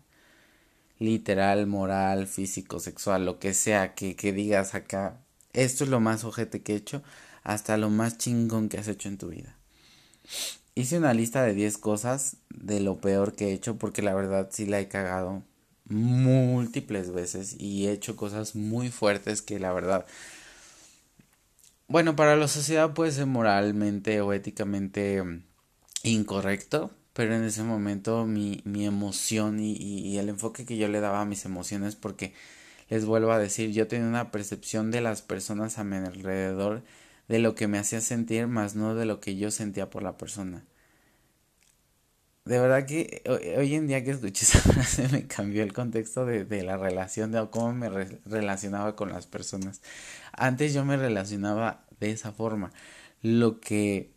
[0.99, 5.19] Literal, moral, físico, sexual, lo que sea, que, que digas acá,
[5.53, 7.01] esto es lo más ojete que he hecho,
[7.41, 9.57] hasta lo más chingón que has hecho en tu vida.
[10.77, 14.49] Hice una lista de 10 cosas de lo peor que he hecho porque la verdad
[14.51, 15.41] sí la he cagado
[15.85, 20.05] múltiples veces y he hecho cosas muy fuertes que la verdad
[21.87, 25.23] bueno, para la sociedad puede ser moralmente o éticamente
[26.03, 30.99] incorrecto, pero en ese momento mi, mi emoción y, y, el enfoque que yo le
[30.99, 32.33] daba a mis emociones, porque
[32.89, 36.83] les vuelvo a decir, yo tenía una percepción de las personas a mi alrededor
[37.27, 40.17] de lo que me hacía sentir, más no de lo que yo sentía por la
[40.17, 40.65] persona.
[42.45, 43.23] De verdad que
[43.57, 47.31] hoy en día que escuché esa frase me cambió el contexto de, de la relación,
[47.31, 49.81] de cómo me relacionaba con las personas.
[50.31, 52.71] Antes yo me relacionaba de esa forma.
[53.21, 54.11] Lo que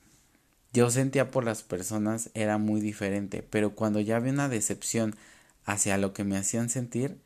[0.73, 5.16] yo sentía por las personas era muy diferente, pero cuando ya había una decepción
[5.64, 7.18] hacia lo que me hacían sentir,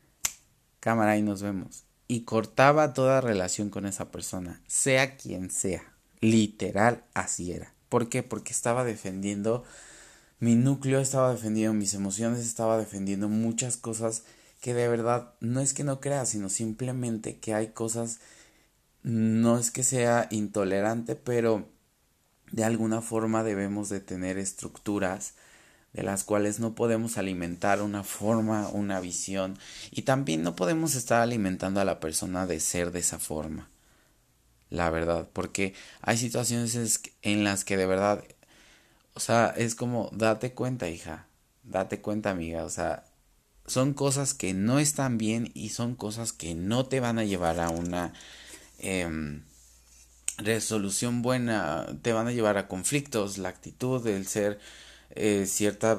[0.79, 1.85] cámara y nos vemos.
[2.07, 5.93] Y cortaba toda relación con esa persona, sea quien sea.
[6.21, 7.73] Literal, así era.
[7.89, 8.23] ¿Por qué?
[8.23, 9.63] Porque estaba defendiendo
[10.39, 14.23] mi núcleo, estaba defendiendo mis emociones, estaba defendiendo muchas cosas
[14.61, 18.19] que de verdad no es que no crea, sino simplemente que hay cosas,
[19.03, 21.69] no es que sea intolerante, pero
[22.51, 25.35] de alguna forma debemos de tener estructuras
[25.95, 29.57] de las cuales no podemos alimentar una forma, una visión
[29.91, 33.69] y también no podemos estar alimentando a la persona de ser de esa forma.
[34.69, 38.25] La verdad, porque hay situaciones en las que de verdad,
[39.13, 41.27] o sea, es como, date cuenta, hija,
[41.63, 43.05] date cuenta, amiga, o sea,
[43.65, 47.61] son cosas que no están bien y son cosas que no te van a llevar
[47.61, 48.11] a una...
[48.79, 49.39] Eh,
[50.37, 54.59] resolución buena te van a llevar a conflictos, la actitud, el ser
[55.15, 55.97] eh, cierta...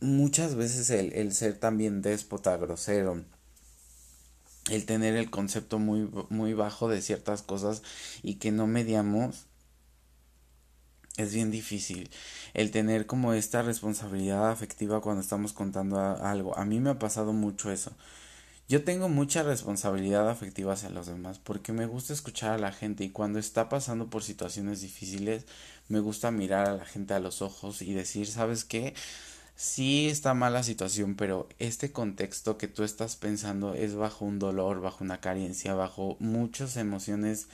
[0.00, 3.22] Muchas veces el, el ser también déspota, grosero,
[4.70, 7.82] el tener el concepto muy, muy bajo de ciertas cosas
[8.22, 9.46] y que no mediamos
[11.16, 12.10] es bien difícil
[12.54, 16.56] el tener como esta responsabilidad afectiva cuando estamos contando algo.
[16.56, 17.92] A mí me ha pasado mucho eso.
[18.68, 23.04] Yo tengo mucha responsabilidad afectiva hacia los demás porque me gusta escuchar a la gente
[23.04, 25.44] y cuando está pasando por situaciones difíciles
[25.90, 28.94] me gusta mirar a la gente a los ojos y decir, ¿sabes qué?
[29.56, 34.80] Sí está mala situación, pero este contexto que tú estás pensando es bajo un dolor,
[34.80, 37.48] bajo una carencia, bajo muchas emociones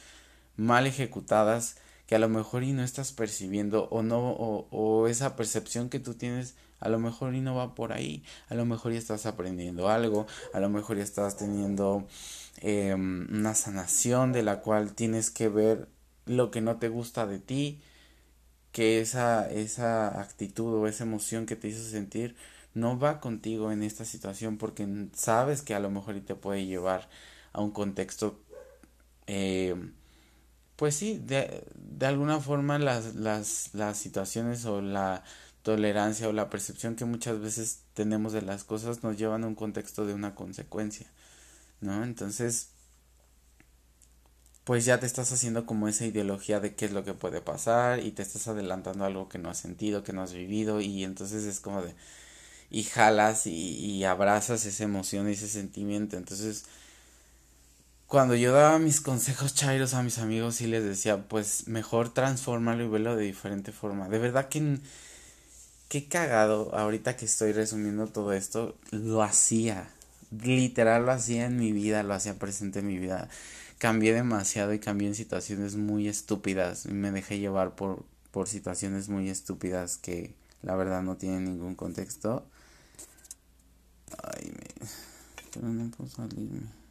[0.57, 5.35] mal ejecutadas que a lo mejor y no estás percibiendo o no o, o esa
[5.35, 8.92] percepción que tú tienes a lo mejor y no va por ahí, a lo mejor
[8.92, 12.07] ya estás aprendiendo algo, a lo mejor ya estás teniendo
[12.61, 15.88] eh, una sanación de la cual tienes que ver
[16.27, 17.81] lo que no te gusta de ti,
[18.77, 22.37] que esa, esa actitud o esa emoción que te hizo sentir
[22.75, 27.09] no va contigo en esta situación porque sabes que a lo mejor te puede llevar
[27.55, 28.39] a un contexto
[29.27, 29.75] eh,
[30.77, 35.25] pues sí, de, de alguna forma las, las, las situaciones o la
[35.62, 39.55] tolerancia o la percepción que muchas veces tenemos de las cosas nos llevan a un
[39.55, 41.07] contexto de una consecuencia,
[41.81, 42.05] ¿no?
[42.05, 42.76] Entonces,
[44.66, 48.00] pues ya te estás haciendo como esa ideología de qué es lo que puede pasar
[48.00, 51.44] y te estás adelantando algo que no has sentido, que no has vivido y entonces
[51.44, 51.94] es como de
[52.69, 56.64] y jalas y, abrazas esa emoción y ese sentimiento, entonces
[58.08, 62.85] cuando yo daba mis consejos chairos a mis amigos y les decía, pues mejor transformarlo
[62.85, 64.08] y verlo de diferente forma.
[64.08, 64.79] De verdad que
[65.88, 69.90] qué cagado, ahorita que estoy resumiendo todo esto, lo hacía.
[70.42, 73.29] Literal lo hacía en mi vida, lo hacía presente en mi vida.
[73.79, 76.87] Cambié demasiado y cambié en situaciones muy estúpidas.
[76.87, 81.74] Y me dejé llevar por, por situaciones muy estúpidas que la verdad no tienen ningún
[81.74, 82.46] contexto.
[84.22, 84.88] Ay, me...
[85.52, 86.87] Pero no puedo salirme.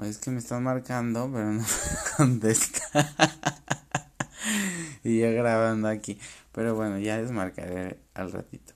[0.00, 1.64] es que me están marcando, pero no
[2.16, 2.82] contesta.
[5.04, 6.18] y ya grabando aquí.
[6.52, 8.72] Pero bueno, ya desmarcaré al ratito.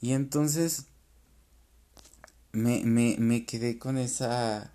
[0.00, 0.86] Y entonces
[2.52, 4.72] me, me, me quedé con esa,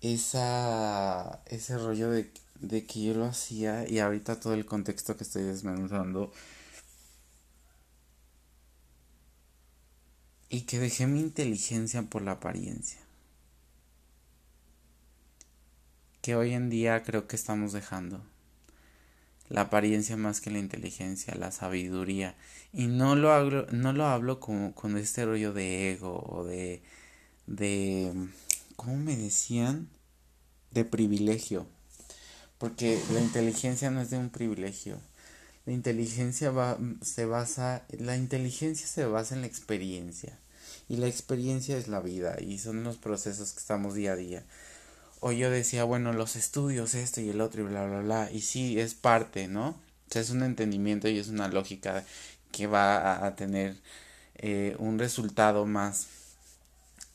[0.00, 2.30] esa, ese rollo de,
[2.60, 6.32] de que yo lo hacía y ahorita todo el contexto que estoy desmenuzando.
[10.48, 13.00] Y que dejé mi inteligencia por la apariencia.
[16.22, 18.22] Que hoy en día creo que estamos dejando
[19.48, 22.34] la apariencia más que la inteligencia, la sabiduría.
[22.72, 26.82] Y no lo hablo, no lo hablo como con este rollo de ego o de,
[27.46, 28.12] de,
[28.76, 29.88] ¿cómo me decían?
[30.72, 31.66] De privilegio.
[32.58, 34.98] Porque la inteligencia no es de un privilegio.
[35.64, 40.38] La inteligencia va, se basa, la inteligencia se basa en la experiencia.
[40.88, 44.44] Y la experiencia es la vida y son los procesos que estamos día a día
[45.20, 48.40] o yo decía, bueno, los estudios, esto y el otro y bla, bla, bla, y
[48.42, 49.68] sí, es parte, ¿no?
[49.70, 52.04] O sea, es un entendimiento y es una lógica
[52.52, 53.76] que va a, tener
[54.36, 56.08] eh, un resultado más,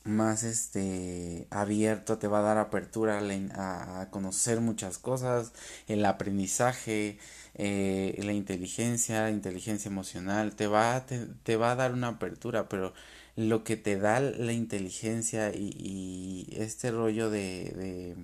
[0.04, 3.20] más, este, abierto, te va a dar apertura
[3.56, 5.54] a, conocer muchas cosas,
[5.88, 7.20] el aprendizaje,
[7.56, 12.68] eh, la inteligencia, la inteligencia emocional, te va, te, te va a dar una apertura,
[12.70, 12.94] pero
[13.36, 18.16] lo que te da la inteligencia y, este rollo de, de,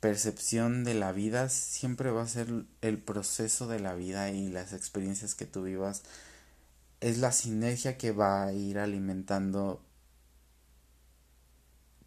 [0.00, 4.72] percepción de la vida siempre va a ser el proceso de la vida y las
[4.72, 6.02] experiencias que tú vivas
[7.00, 9.80] es la sinergia que va a ir alimentando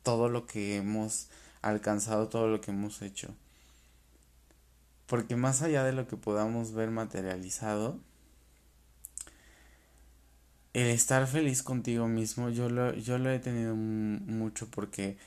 [0.03, 1.27] todo lo que hemos
[1.61, 3.33] alcanzado, todo lo que hemos hecho.
[5.07, 7.99] Porque más allá de lo que podamos ver materializado,
[10.75, 15.17] el estar feliz contigo mismo, yo lo, yo lo he tenido mucho porque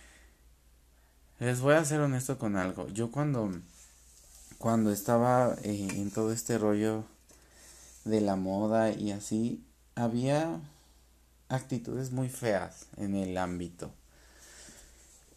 [1.40, 2.86] les voy a ser honesto con algo.
[2.88, 3.51] Yo cuando,
[4.59, 7.03] cuando estaba eh, en todo este rollo
[8.05, 10.61] de la moda y así, había
[11.49, 13.90] actitudes muy feas en el ámbito.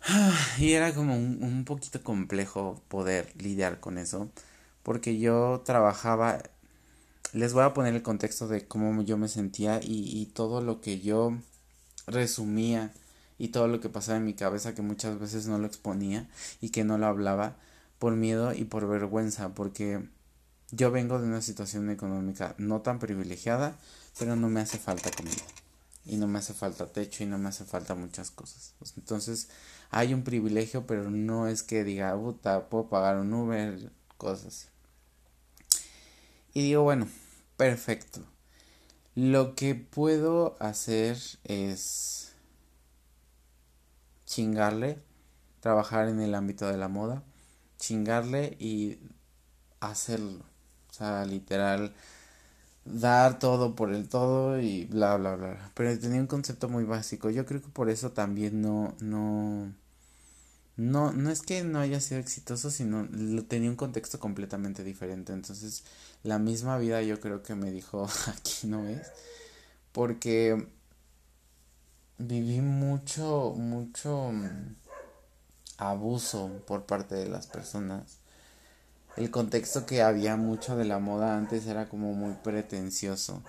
[0.57, 4.29] Y era como un, un poquito complejo poder lidiar con eso,
[4.83, 6.39] porque yo trabajaba
[7.33, 10.99] les voy a poner el contexto de cómo yo me sentía y, todo lo que
[10.99, 11.37] yo
[12.07, 12.93] resumía
[13.37, 16.29] y todo lo que pasaba en mi cabeza que muchas veces no lo exponía
[16.59, 17.55] y que no lo hablaba
[17.99, 20.03] por miedo y por vergüenza porque
[20.71, 23.75] yo vengo de una situación económica no tan privilegiada
[24.19, 25.43] pero no me hace falta comida
[26.05, 28.73] y no me hace falta techo y no me hace falta muchas cosas.
[28.97, 29.49] Entonces
[29.89, 34.70] hay un privilegio pero no es que diga puta puedo pagar un Uber cosas
[36.53, 37.07] y digo bueno
[37.57, 38.21] perfecto.
[39.15, 42.33] Lo que puedo hacer es
[44.25, 44.97] chingarle,
[45.59, 47.23] trabajar en el ámbito de la moda,
[47.77, 48.99] chingarle y
[49.79, 50.45] hacerlo.
[50.89, 51.93] O sea, literal,
[52.85, 55.71] dar todo por el todo y bla, bla, bla.
[55.75, 57.29] Pero tenía un concepto muy básico.
[57.29, 59.73] Yo creo que por eso también no, no,
[60.81, 65.31] no, no es que no haya sido exitoso, sino lo tenía un contexto completamente diferente.
[65.31, 65.83] Entonces,
[66.23, 69.11] la misma vida yo creo que me dijo, aquí no es,
[69.91, 70.67] porque
[72.17, 74.75] viví mucho, mucho mm,
[75.77, 78.17] abuso por parte de las personas.
[79.17, 83.43] El contexto que había mucho de la moda antes era como muy pretencioso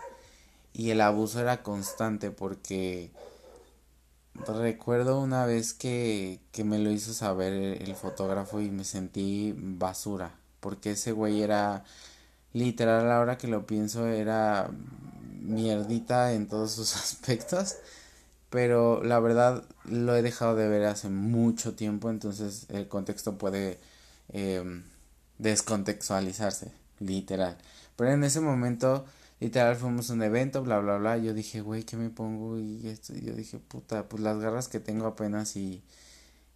[0.75, 3.11] y el abuso era constante porque
[4.35, 10.33] recuerdo una vez que, que me lo hizo saber el fotógrafo y me sentí basura
[10.61, 11.85] porque ese güey era
[12.53, 14.71] literal ahora que lo pienso era
[15.41, 17.77] mierdita en todos sus aspectos
[18.51, 23.81] pero la verdad lo he dejado de ver hace mucho tiempo entonces el contexto puede
[24.29, 24.85] em,
[25.39, 27.57] descontextualizarse literal.
[27.97, 29.05] Pero en ese momento
[29.43, 32.87] literal fuimos a un evento bla bla bla yo dije güey qué me pongo y
[32.89, 35.83] esto y yo dije puta pues las garras que tengo apenas y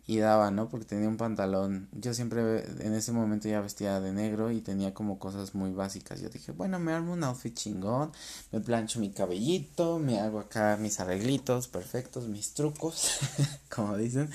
[0.06, 0.68] y daba, ¿no?
[0.68, 1.88] Porque tenía un pantalón.
[1.92, 6.20] Yo siempre en ese momento ya vestía de negro y tenía como cosas muy básicas.
[6.20, 8.12] Yo dije, bueno, me armo un outfit chingón,
[8.52, 13.18] me plancho mi cabellito, me hago acá mis arreglitos perfectos, mis trucos,
[13.74, 14.30] como dicen,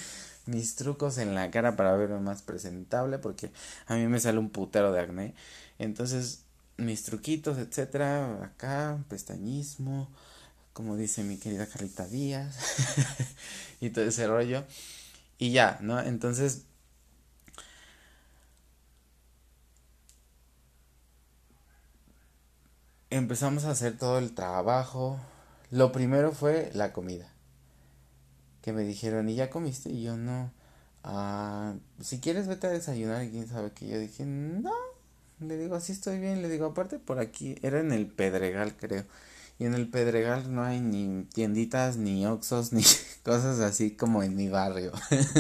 [0.46, 3.52] mis trucos en la cara para verme más presentable, porque
[3.88, 5.36] a mí me sale un putero de acné.
[5.80, 6.44] Entonces,
[6.86, 10.10] mis truquitos, etcétera, acá, pestañismo,
[10.74, 12.58] como dice mi querida Carlita Díaz,
[13.82, 14.64] y todo ese rollo.
[15.38, 16.00] Y ya, ¿no?
[16.00, 16.64] Entonces...
[23.10, 25.20] Empezamos a hacer todo el trabajo.
[25.70, 27.28] Lo primero fue la comida.
[28.62, 29.90] Que me dijeron, ¿y ya comiste?
[29.90, 30.52] Y yo no.
[31.04, 34.72] ah, si quieres vete a desayunar quién sabe que yo dije, no,
[35.42, 39.06] le digo, así estoy bien, le digo, aparte por aquí, era en el Pedregal creo,
[39.60, 42.84] y en el Pedregal no hay ni tienditas, ni oxos, ni
[43.24, 44.92] cosas así como en mi barrio.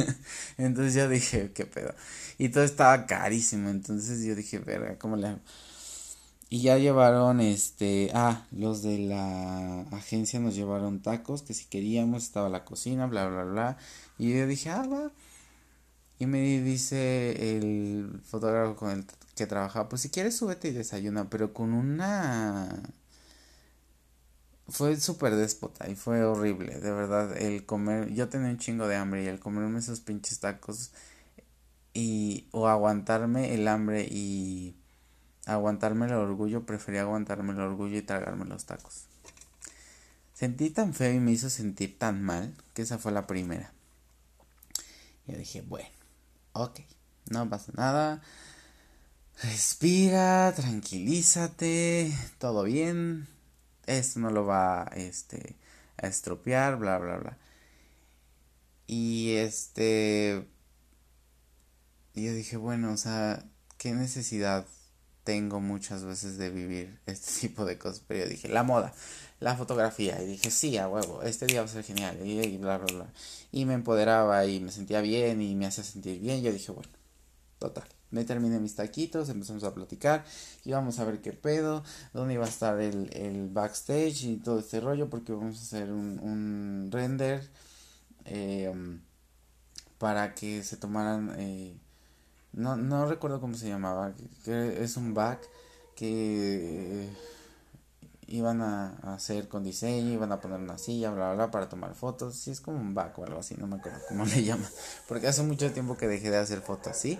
[0.57, 1.93] entonces yo dije, qué pedo.
[2.37, 5.37] Y todo estaba carísimo, entonces yo dije, verga, ¿cómo le?
[6.49, 12.23] Y ya llevaron, este, ah, los de la agencia nos llevaron tacos, que si queríamos,
[12.23, 13.77] estaba la cocina, bla, bla, bla.
[14.17, 15.11] Y yo dije, ah, va.
[16.19, 19.05] Y me dice el fotógrafo con el
[19.41, 22.83] que trabajaba, pues si quieres súbete y desayuna, pero con una...
[24.67, 28.95] Fue súper déspota y fue horrible, de verdad, el comer, yo tenía un chingo de
[28.95, 30.91] hambre y el comerme esos pinches tacos
[31.93, 34.75] y o aguantarme el hambre y
[35.47, 39.07] aguantarme el orgullo, prefería aguantarme el orgullo y tragarme los tacos.
[40.33, 43.73] Sentí tan feo y me hizo sentir tan mal que esa fue la primera.
[45.25, 45.89] Yo dije, bueno,
[46.53, 46.81] ok,
[47.31, 48.21] no pasa nada.
[49.43, 53.27] Respira, tranquilízate, todo bien.
[53.87, 55.55] Esto no lo va este,
[55.97, 57.37] a estropear, bla, bla, bla.
[58.87, 60.45] Y este...
[62.13, 63.43] yo dije, bueno, o sea,
[63.77, 64.65] ¿qué necesidad
[65.23, 68.03] tengo muchas veces de vivir este tipo de cosas?
[68.07, 68.93] Pero yo dije, la moda,
[69.39, 70.21] la fotografía.
[70.21, 72.19] Y dije, sí, a huevo, este día va a ser genial.
[72.25, 73.13] Y, bla, bla, bla.
[73.51, 76.41] Y me empoderaba y me sentía bien y me hacía sentir bien.
[76.43, 76.89] Yo dije, bueno,
[77.61, 77.87] total.
[78.09, 80.25] Me terminé mis taquitos, empezamos a platicar,
[80.65, 85.09] íbamos a ver qué pedo, dónde iba a estar el, backstage y todo este rollo,
[85.09, 87.47] porque vamos a hacer un, render
[88.25, 88.73] eh,
[89.97, 91.77] para que se tomaran, eh,
[92.51, 95.47] no, no recuerdo cómo se llamaba, que es un back
[95.95, 97.09] que
[98.31, 101.93] iban a, hacer con diseño, iban a poner una silla, bla, bla, bla, para tomar
[101.95, 102.35] fotos.
[102.35, 104.69] Sí, es como un back o algo así, no me acuerdo cómo le llaman.
[105.07, 107.19] Porque hace mucho tiempo que dejé de hacer fotos así.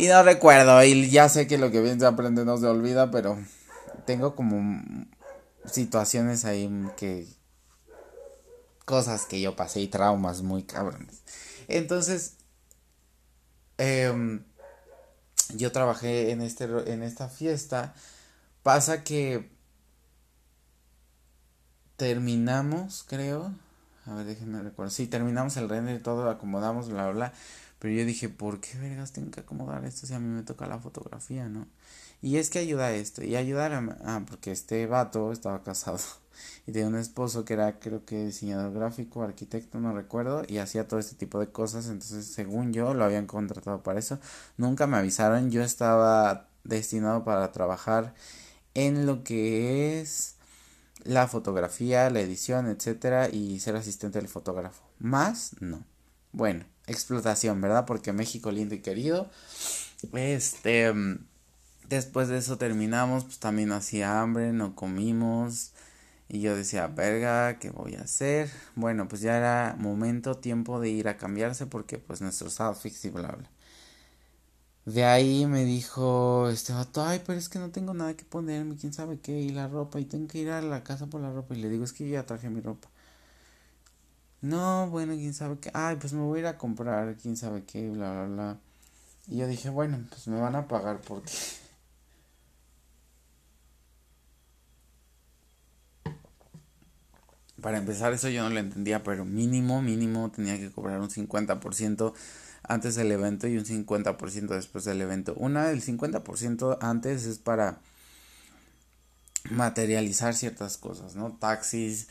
[0.00, 3.10] Y no recuerdo, y ya sé que lo que bien se aprende no se olvida,
[3.10, 3.36] pero
[4.06, 4.82] tengo como
[5.66, 7.28] situaciones ahí que...
[8.86, 11.20] Cosas que yo pasé y traumas muy cabrones.
[11.68, 12.36] Entonces,
[13.76, 14.42] em,
[15.54, 17.92] yo trabajé en, este, en esta fiesta.
[18.62, 19.50] Pasa que
[21.98, 23.52] terminamos, creo.
[24.06, 24.92] A ver, déjenme recordar.
[24.92, 27.32] Sí, terminamos el render y todo, acomodamos, bla, bla, bla.
[27.80, 30.66] Pero yo dije, ¿por qué vergas tengo que acomodar esto si a mí me toca
[30.66, 31.66] la fotografía, no?
[32.22, 33.24] Y es que ayuda a esto.
[33.24, 33.98] Y ayudar a...
[34.04, 35.98] Ah, porque este vato estaba casado.
[36.66, 40.42] Y tenía un esposo que era, creo que diseñador gráfico, arquitecto, no recuerdo.
[40.46, 41.86] Y hacía todo este tipo de cosas.
[41.86, 44.18] Entonces, según yo, lo habían contratado para eso.
[44.56, 45.50] Nunca me avisaron.
[45.50, 48.14] Yo estaba destinado para trabajar
[48.74, 50.36] en lo que es
[51.04, 54.82] la fotografía, la edición, etcétera, y ser asistente del fotógrafo.
[54.98, 55.84] Más, no.
[56.32, 57.86] Bueno, explotación, ¿verdad?
[57.86, 59.30] Porque México lindo y querido.
[60.12, 60.92] Este,
[61.88, 65.72] después de eso terminamos, pues también hacía hambre, no comimos.
[66.28, 68.50] Y yo decía, verga, ¿qué voy a hacer?
[68.76, 73.10] Bueno, pues ya era momento, tiempo de ir a cambiarse porque pues nuestros outfits y
[73.10, 73.50] bla bla.
[74.84, 78.92] De ahí me dijo este ay, pero es que no tengo nada que ponerme, quién
[78.92, 81.54] sabe qué, y la ropa, y tengo que ir a la casa por la ropa.
[81.54, 82.88] Y le digo, es que ya traje mi ropa.
[84.42, 87.64] No, bueno, quién sabe qué, ay, pues me voy a ir a comprar, quién sabe
[87.64, 88.58] qué, bla, bla, bla.
[89.28, 91.30] Y yo dije, bueno, pues me van a pagar porque...
[97.60, 102.14] Para empezar, eso yo no lo entendía, pero mínimo, mínimo tenía que cobrar un 50%
[102.62, 105.34] antes del evento y un 50% después del evento.
[105.36, 107.80] Una del 50% antes es para
[109.50, 111.32] materializar ciertas cosas, ¿no?
[111.32, 112.08] Taxis,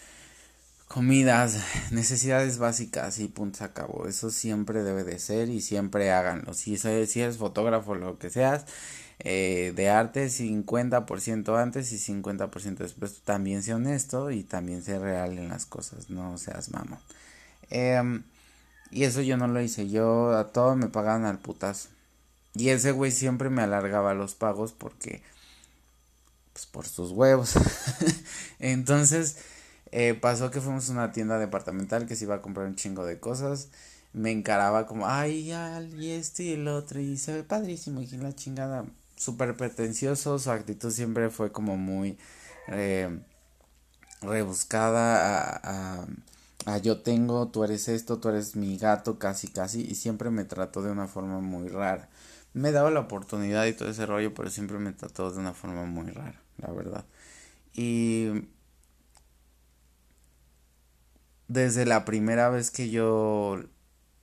[0.90, 1.60] comidas,
[1.92, 4.08] necesidades básicas y punto se acabó.
[4.08, 6.54] Eso siempre debe de ser y siempre háganlo.
[6.54, 8.66] Si, si eres fotógrafo, lo que seas,
[9.20, 13.22] eh, de arte, 50% antes y 50% después.
[13.24, 17.00] También sé honesto y también sé real en las cosas, no seas mamón.
[17.70, 18.22] Eh,
[18.92, 21.90] y eso yo no lo hice, yo a todo me pagaban al putazo.
[22.56, 25.22] Y ese güey siempre me alargaba los pagos porque,
[26.54, 27.54] pues por sus huevos.
[28.60, 29.38] Entonces,
[29.92, 33.06] eh, pasó que fuimos a una tienda departamental que se iba a comprar un chingo
[33.06, 33.70] de cosas.
[34.14, 35.52] Me encaraba como, ay,
[35.98, 38.86] y este y el otro, y se ve padrísimo, y la chingada,
[39.16, 42.18] súper pretencioso, su actitud siempre fue como muy
[42.70, 43.20] eh,
[44.22, 46.08] rebuscada a
[46.66, 50.46] ah, yo tengo, tú eres esto, tú eres mi gato, casi, casi, y siempre me
[50.46, 52.10] trató de una forma muy rara.
[52.54, 55.86] Me daba la oportunidad y todo ese rollo, pero siempre me trató de una forma
[55.86, 57.06] muy rara, la verdad.
[57.74, 58.48] Y
[61.50, 63.60] desde la primera vez que yo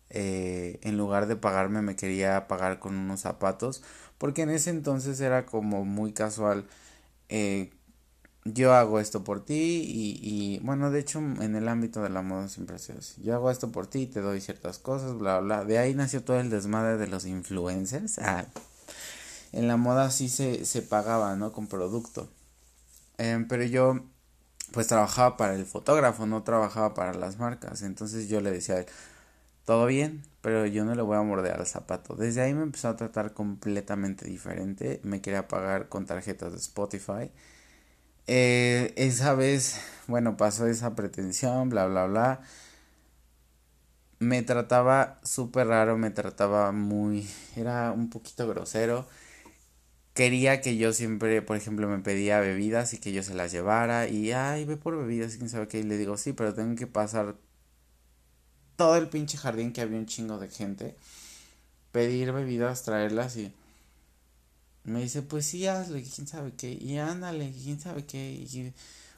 [0.08, 3.82] eh, en lugar de pagarme me quería pagar con unos zapatos
[4.16, 6.66] porque en ese entonces era como muy casual
[7.28, 7.72] eh,
[8.44, 12.22] yo hago esto por ti y, y, bueno de hecho en el ámbito de la
[12.22, 15.40] moda siempre ha sido así yo hago esto por ti te doy ciertas cosas bla
[15.40, 18.46] bla de ahí nació todo el desmadre de los influencers ah,
[19.50, 22.28] en la moda sí se, se pagaba no con producto
[23.18, 24.04] em, pero yo
[24.72, 28.78] pues trabajaba para el fotógrafo no trabajaba para las marcas entonces yo le decía a
[28.80, 28.86] él
[29.66, 32.14] todo bien, pero yo no le voy a morder al zapato.
[32.14, 35.00] Desde ahí me empezó a tratar completamente diferente.
[35.02, 37.32] Me quería pagar con tarjetas de Spotify.
[38.28, 42.40] Eh, esa vez, bueno, pasó esa pretensión, bla, bla, bla.
[44.18, 47.28] Me trataba súper raro, me trataba muy...
[47.56, 49.06] Era un poquito grosero.
[50.16, 54.08] Quería que yo siempre, por ejemplo, me pedía bebidas y que yo se las llevara.
[54.08, 55.80] Y, ay, ve por bebidas, quién sabe qué.
[55.80, 57.36] Y le digo, sí, pero tengo que pasar
[58.76, 60.96] todo el pinche jardín que había un chingo de gente.
[61.92, 63.52] Pedir bebidas, traerlas y
[64.86, 68.72] me dice, pues sí, hazle, quién sabe qué, y ándale, quién sabe qué,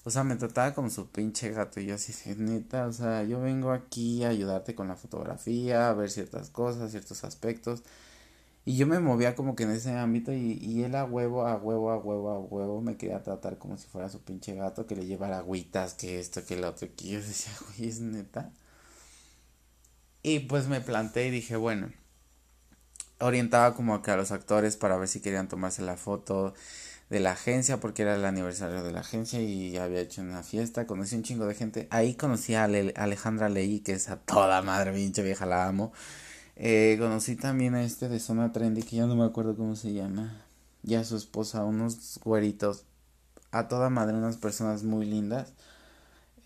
[0.05, 3.41] o sea, me trataba como su pinche gato, y yo así, neta, o sea, yo
[3.41, 7.83] vengo aquí a ayudarte con la fotografía, a ver ciertas cosas, ciertos aspectos,
[8.69, 11.57] y yo me movía como que en ese ámbito, y, y él a huevo, a
[11.57, 14.95] huevo, a huevo, a huevo, me quería tratar como si fuera su pinche gato, que
[14.95, 18.53] le llevara agüitas, que esto, que lo otro, que yo decía, güey, es neta.
[20.23, 21.91] Y pues me planté y dije, bueno,
[23.21, 26.53] orientaba como que a los actores para ver si querían tomarse la foto
[27.09, 30.87] de la agencia porque era el aniversario de la agencia y había hecho una fiesta,
[30.87, 31.89] conocí un chingo de gente.
[31.91, 35.91] Ahí conocí a Alejandra Ley, que es a toda madre, pinche vieja, la amo.
[36.59, 39.93] Eh, conocí también a este de Zona Trendy, que ya no me acuerdo cómo se
[39.93, 40.45] llama.
[40.85, 42.85] Y a su esposa, unos güeritos.
[43.53, 45.53] A toda madre, unas personas muy lindas.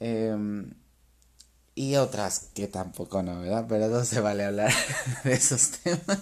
[0.01, 0.65] Eh,
[1.75, 3.67] y otras que tampoco no, ¿verdad?
[3.69, 4.73] Pero no se vale hablar
[5.25, 6.21] de esos temas.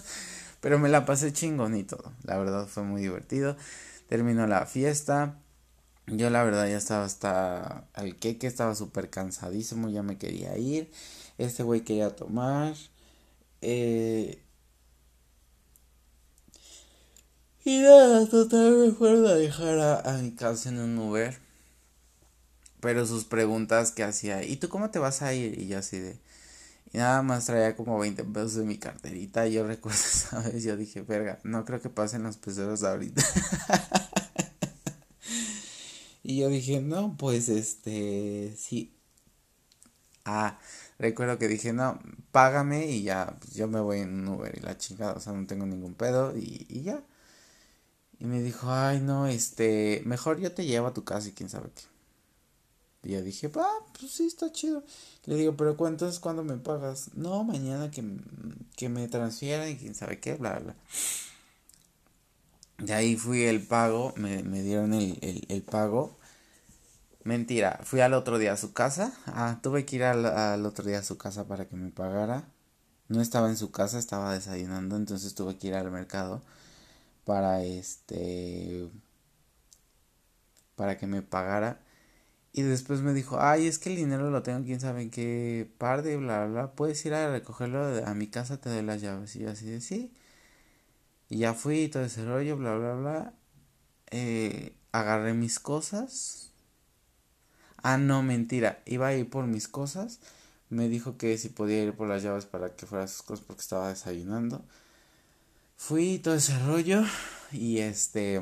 [0.60, 2.12] Pero me la pasé chingón y todo.
[2.24, 3.56] La verdad fue muy divertido.
[4.08, 5.36] Terminó la fiesta.
[6.06, 10.90] Yo la verdad ya estaba hasta al queque, estaba súper cansadísimo, ya me quería ir.
[11.38, 12.74] Este güey quería tomar.
[13.62, 14.42] Eh...
[17.64, 21.50] Y nada, total me fueron a dejar a mi casa en un Uber
[22.80, 25.58] pero sus preguntas que hacía, ¿y tú cómo te vas a ir?
[25.58, 26.18] Y yo así de,
[26.92, 29.46] y nada más traía como 20 pesos de mi carterita.
[29.46, 33.22] Y yo recuerdo esa vez, yo dije, verga, no creo que pasen los pesos ahorita.
[36.22, 38.96] y yo dije, no, pues este, sí.
[40.24, 40.58] Ah,
[41.00, 41.98] recuerdo que dije, no,
[42.30, 45.46] págame y ya, pues yo me voy en Uber y la chingada, o sea, no
[45.46, 47.02] tengo ningún pedo y, y ya.
[48.20, 51.48] Y me dijo, ay, no, este, mejor yo te llevo a tu casa y quién
[51.48, 51.82] sabe qué.
[53.02, 54.84] Y yo dije, ah, pues sí, está chido.
[55.24, 57.14] Le digo, pero ¿cuánto es cuando me pagas?
[57.14, 58.04] No, mañana que,
[58.76, 60.76] que me transfieran y quién sabe qué, bla, bla.
[62.78, 66.18] De ahí fui el pago, me, me dieron el, el, pago.
[67.24, 69.12] Mentira, fui al otro día a su casa.
[69.26, 72.48] Ah, tuve que ir al, otro día a su casa para que me pagara.
[73.08, 76.42] No estaba en su casa, estaba desayunando, entonces tuve que ir al mercado
[77.24, 78.90] para este
[80.76, 81.80] para que me pagara
[82.52, 85.70] y después me dijo, ay, es que el dinero lo tengo, quién sabe en qué
[85.78, 86.72] parte, bla, bla, bla.
[86.72, 89.36] Puedes ir a recogerlo a mi casa, te doy las llaves.
[89.36, 90.12] Y yo así de sí.
[91.28, 93.34] Y ya fui, todo ese rollo, bla, bla, bla.
[94.10, 96.49] Eh, agarré mis cosas.
[97.82, 98.82] Ah, no, mentira.
[98.86, 100.20] Iba a ir por mis cosas.
[100.68, 103.62] Me dijo que si podía ir por las llaves para que fuera sus cosas porque
[103.62, 104.64] estaba desayunando.
[105.76, 107.02] Fui, todo ese rollo.
[107.52, 108.40] Y este.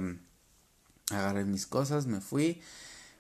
[1.11, 2.61] Agarré mis cosas, me fui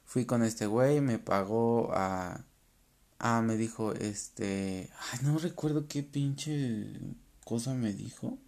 [0.08, 2.42] fui con este güey, me pagó a...
[3.18, 4.90] Ah, me dijo, este...
[5.12, 6.86] Ay, no recuerdo qué pinche
[7.44, 8.38] cosa me dijo.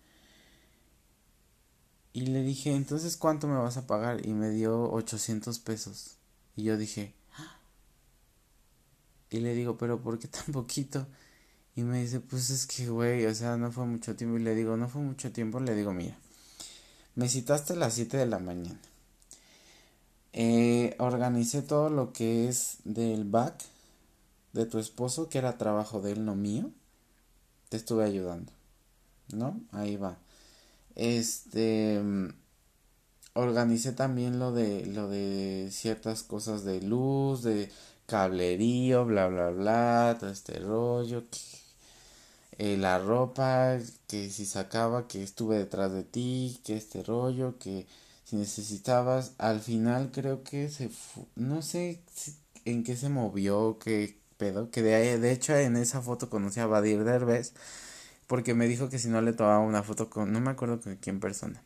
[2.14, 4.26] Y le dije, entonces, ¿cuánto me vas a pagar?
[4.26, 6.16] Y me dio 800 pesos.
[6.56, 7.14] Y yo dije...
[9.30, 9.36] Ah".
[9.36, 11.06] Y le digo, pero ¿por qué tan poquito?
[11.76, 14.36] Y me dice, pues es que, güey, o sea, no fue mucho tiempo.
[14.38, 15.60] Y le digo, no fue mucho tiempo.
[15.60, 16.18] Le digo, mira,
[17.14, 18.80] me citaste a las 7 de la mañana.
[20.32, 23.54] Eh, organicé todo lo que es del back
[24.52, 26.70] de tu esposo, que era trabajo de él, no mío.
[27.68, 28.52] Te estuve ayudando.
[29.32, 29.60] ¿No?
[29.72, 30.18] Ahí va.
[30.96, 32.02] Este
[33.34, 37.70] organicé también lo de lo de ciertas cosas de luz, de
[38.10, 41.22] cablerío, bla bla bla, todo este rollo,
[42.58, 47.86] eh, la ropa que si sacaba que estuve detrás de ti, que este rollo, que
[48.24, 50.90] si necesitabas, al final creo que se,
[51.36, 52.02] no sé
[52.64, 56.66] en qué se movió, qué pedo, que de, de hecho en esa foto conocí a
[56.66, 57.54] Badir Derbez
[58.26, 60.96] porque me dijo que si no le tomaba una foto con, no me acuerdo con
[60.96, 61.62] quién persona.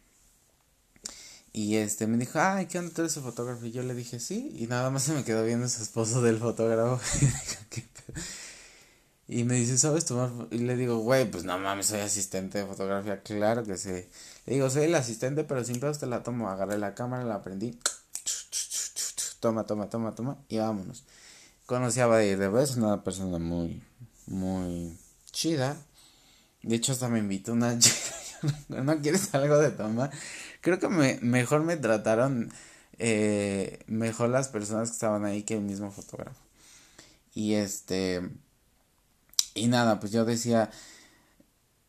[1.57, 3.65] Y este me dijo, ay, ¿qué onda tú eres fotógrafo?
[3.65, 6.39] Y yo le dije, sí, y nada más se me quedó viendo su esposo del
[6.39, 7.01] fotógrafo.
[9.29, 10.33] y me dice, ¿sabes tomar?
[10.51, 13.91] Y le digo, güey, pues no mames, soy asistente de fotografía, claro que sí.
[14.47, 16.51] Le digo, soy el asistente, pero siempre usted la tomo.
[16.51, 17.79] Agarré la cámara, la prendí.
[19.39, 21.05] Toma, toma, toma, toma, y vámonos.
[21.67, 23.81] Conocí a Badir de es una persona muy,
[24.27, 24.99] muy
[25.31, 25.77] chida.
[26.65, 27.79] De hecho, hasta me invitó una
[28.69, 30.11] ¿No quieres algo de tomar?
[30.65, 32.51] Creo que me, mejor me trataron
[32.99, 36.41] eh, mejor las personas que estaban ahí que el mismo fotógrafo.
[37.35, 38.31] Y este.
[39.55, 40.71] Y nada, pues yo decía.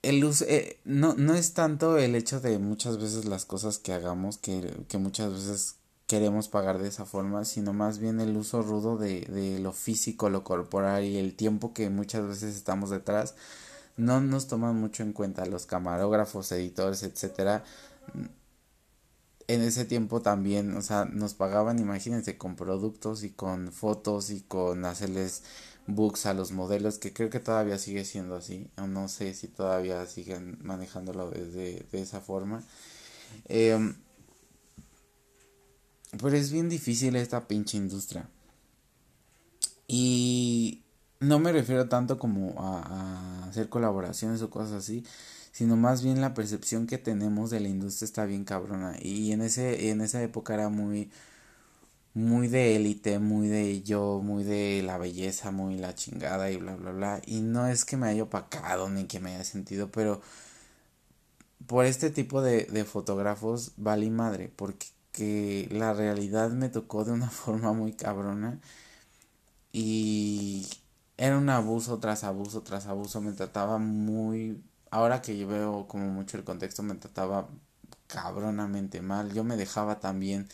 [0.01, 3.93] El uso, eh, no, no es tanto el hecho de muchas veces las cosas que
[3.93, 8.61] hagamos que, que muchas veces queremos pagar de esa forma, sino más bien el uso
[8.61, 13.35] rudo de, de lo físico, lo corporal y el tiempo que muchas veces estamos detrás
[13.97, 17.63] no nos toman mucho en cuenta los camarógrafos, editores, etcétera.
[19.47, 24.41] En ese tiempo también, o sea, nos pagaban, imagínense, con productos y con fotos y
[24.41, 25.43] con hacerles
[25.87, 29.47] books a los modelos, que creo que todavía sigue siendo así, o no sé si
[29.47, 32.63] todavía siguen manejándolo desde de esa forma.
[33.47, 33.95] Em,
[36.17, 38.27] pero es bien difícil esta pinche industria.
[39.87, 40.83] Y
[41.19, 45.03] no me refiero tanto como a, hacer colaboraciones o cosas así,
[45.55, 48.97] sino más bien la percepción que tenemos de la industria está bien cabrona.
[49.01, 51.09] Y en ese, en esa época era muy,
[52.13, 56.75] muy de élite, muy de yo, muy de la belleza, muy la chingada y bla
[56.75, 57.21] bla bla.
[57.25, 60.21] Y no es que me haya opacado ni que me haya sentido, pero
[61.67, 67.13] por este tipo de, de fotógrafos vale madre, porque que la realidad me tocó de
[67.13, 68.59] una forma muy cabrona.
[69.71, 70.67] Y
[71.17, 74.61] era un abuso tras abuso tras abuso, me trataba muy,
[74.95, 77.49] ahora que yo veo como mucho el contexto, me trataba
[78.07, 80.47] cabronamente mal, yo me dejaba también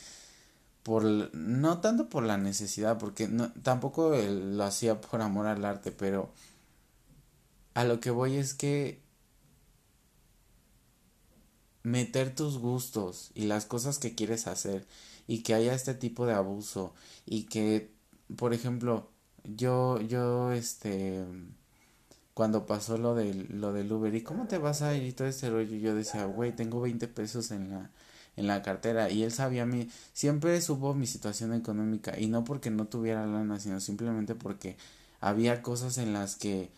[0.82, 1.04] por,
[1.36, 3.30] no tanto por la necesidad, porque
[3.62, 6.32] tampoco lo hacía por amor al arte, pero
[7.76, 9.04] a lo que voy es que
[11.84, 14.88] meter tus gustos y las cosas que quieres hacer
[15.28, 16.96] y que haya este tipo de abuso
[17.28, 17.94] y que,
[18.38, 19.12] por ejemplo,
[19.44, 21.26] yo, yo, este,
[22.42, 25.04] cuando pasó lo del, lo del Uber, ¿y cómo te vas a ir?
[25.04, 27.92] Y todo ese rollo, yo decía, güey, tengo 20 pesos en la,
[28.36, 29.12] en la cartera.
[29.12, 32.20] Y él sabía mí, siempre supo mi situación económica.
[32.20, 34.76] Y no porque no tuviera lana, sino simplemente porque
[35.20, 36.72] había cosas en las que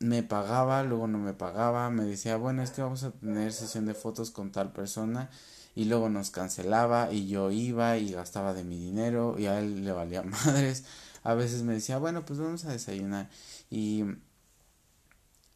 [0.00, 3.86] me pagaba, luego no me pagaba, me decía, bueno, es que vamos a tener sesión
[3.86, 5.30] de fotos con tal persona
[5.76, 9.84] y luego nos cancelaba y yo iba y gastaba de mi dinero y a él
[9.84, 10.84] le valía madres
[11.24, 13.28] a veces me decía, bueno, pues vamos a desayunar.
[13.70, 14.04] Y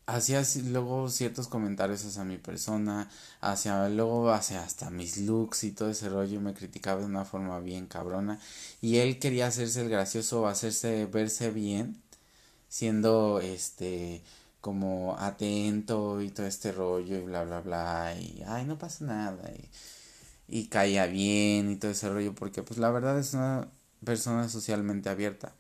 [0.07, 5.91] hacía luego ciertos comentarios hacia mi persona, hacia luego hacia hasta mis looks y todo
[5.91, 8.41] ese rollo, me criticaba de una forma bien cabrona.
[8.81, 12.03] Y él quería hacerse el gracioso, hacerse verse bien,
[12.69, 14.23] siendo este
[14.61, 19.51] como atento y todo este rollo y bla bla bla y ay no pasa nada
[19.55, 19.71] y,
[20.49, 23.69] y caía bien y todo ese rollo porque pues la verdad es una
[24.05, 25.55] persona socialmente abierta.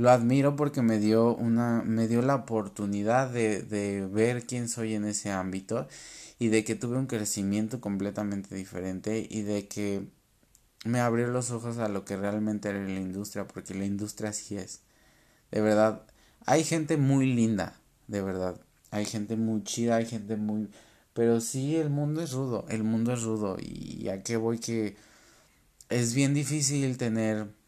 [0.00, 4.94] Lo admiro porque me dio una, me dio la oportunidad de, de ver quién soy
[4.94, 5.88] en ese ámbito
[6.38, 10.08] y de que tuve un crecimiento completamente diferente y de que
[10.86, 14.56] me abrió los ojos a lo que realmente era la industria, porque la industria así
[14.56, 14.80] es.
[15.50, 16.06] De verdad,
[16.46, 17.78] hay gente muy linda,
[18.08, 18.58] de verdad.
[18.90, 20.70] Hay gente muy chida, hay gente muy...
[21.12, 23.58] Pero sí, el mundo es rudo, el mundo es rudo.
[23.60, 24.96] Y a qué voy que
[25.90, 27.59] es bien difícil tener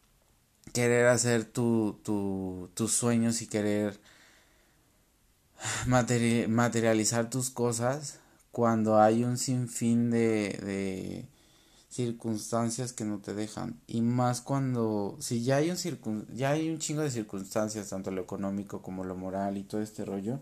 [0.72, 4.00] querer hacer tu, tu, tus sueños y querer
[5.86, 8.18] materializar tus cosas
[8.50, 11.28] cuando hay un sinfín de, de
[11.88, 13.80] circunstancias que no te dejan.
[13.86, 18.22] Y más cuando si ya hay un ya hay un chingo de circunstancias tanto lo
[18.22, 20.40] económico como lo moral y todo este rollo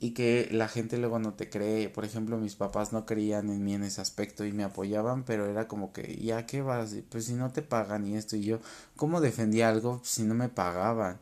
[0.00, 1.90] y que la gente luego no te cree.
[1.90, 5.46] Por ejemplo, mis papás no creían en mí en ese aspecto y me apoyaban, pero
[5.46, 6.94] era como que, ¿ya qué vas?
[7.10, 8.60] Pues si no te pagan y esto y yo,
[8.96, 11.18] ¿cómo defendía algo si no me pagaban?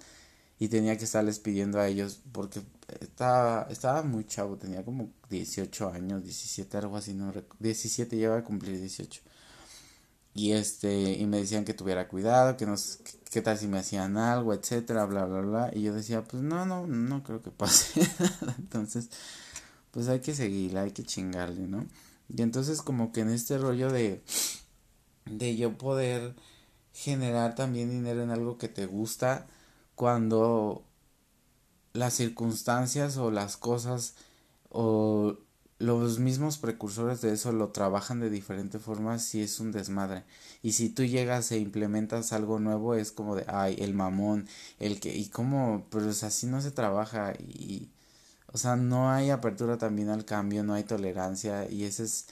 [0.60, 2.62] Y tenía que estarles pidiendo a ellos porque
[3.00, 8.44] estaba, estaba muy chavo, tenía como 18 años, 17, algo así, no 17, ya a
[8.44, 9.22] cumplir 18
[10.38, 13.00] y este y me decían que tuviera cuidado que nos
[13.30, 16.66] qué tal si me hacían algo etcétera bla bla bla y yo decía pues no
[16.66, 18.00] no no creo que pase
[18.58, 19.10] entonces
[19.90, 21.86] pues hay que seguirla hay que chingarle no
[22.28, 24.22] y entonces como que en este rollo de
[25.26, 26.34] de yo poder
[26.92, 29.46] generar también dinero en algo que te gusta
[29.94, 30.84] cuando
[31.92, 34.14] las circunstancias o las cosas
[34.70, 35.36] o
[35.78, 40.24] los mismos precursores de eso lo trabajan de diferente forma si es un desmadre.
[40.62, 44.48] Y si tú llegas e implementas algo nuevo es como de, ay, el mamón,
[44.80, 47.88] el que, y como, pues así no se trabaja y,
[48.52, 52.26] o sea, no hay apertura también al cambio, no hay tolerancia y ese es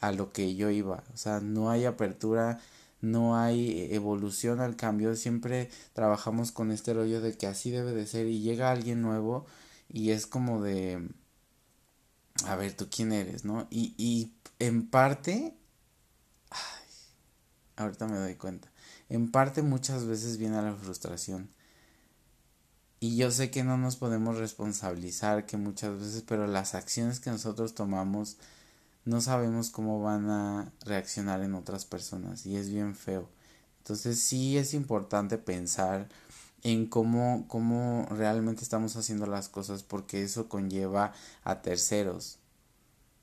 [0.00, 2.60] a lo que yo iba, o sea, no hay apertura,
[3.00, 8.06] no hay evolución al cambio, siempre trabajamos con este rollo de que así debe de
[8.06, 9.46] ser y llega alguien nuevo
[9.88, 11.08] y es como de
[12.46, 13.66] a ver, tú quién eres, ¿no?
[13.70, 15.56] Y, y en parte,
[16.50, 16.86] ay,
[17.76, 18.70] ahorita me doy cuenta,
[19.08, 21.48] en parte muchas veces viene la frustración.
[23.00, 27.30] Y yo sé que no nos podemos responsabilizar, que muchas veces, pero las acciones que
[27.30, 28.36] nosotros tomamos
[29.04, 33.28] no sabemos cómo van a reaccionar en otras personas y es bien feo.
[33.78, 36.08] Entonces sí es importante pensar
[36.62, 41.12] en cómo, cómo realmente estamos haciendo las cosas porque eso conlleva
[41.44, 42.38] a terceros.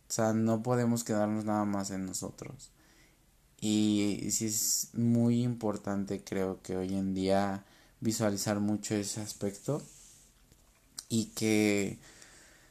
[0.10, 2.72] O sea, no podemos quedarnos nada más en nosotros.
[3.62, 7.66] Y sí es muy importante creo que hoy en día
[8.00, 9.82] visualizar mucho ese aspecto
[11.10, 12.00] y que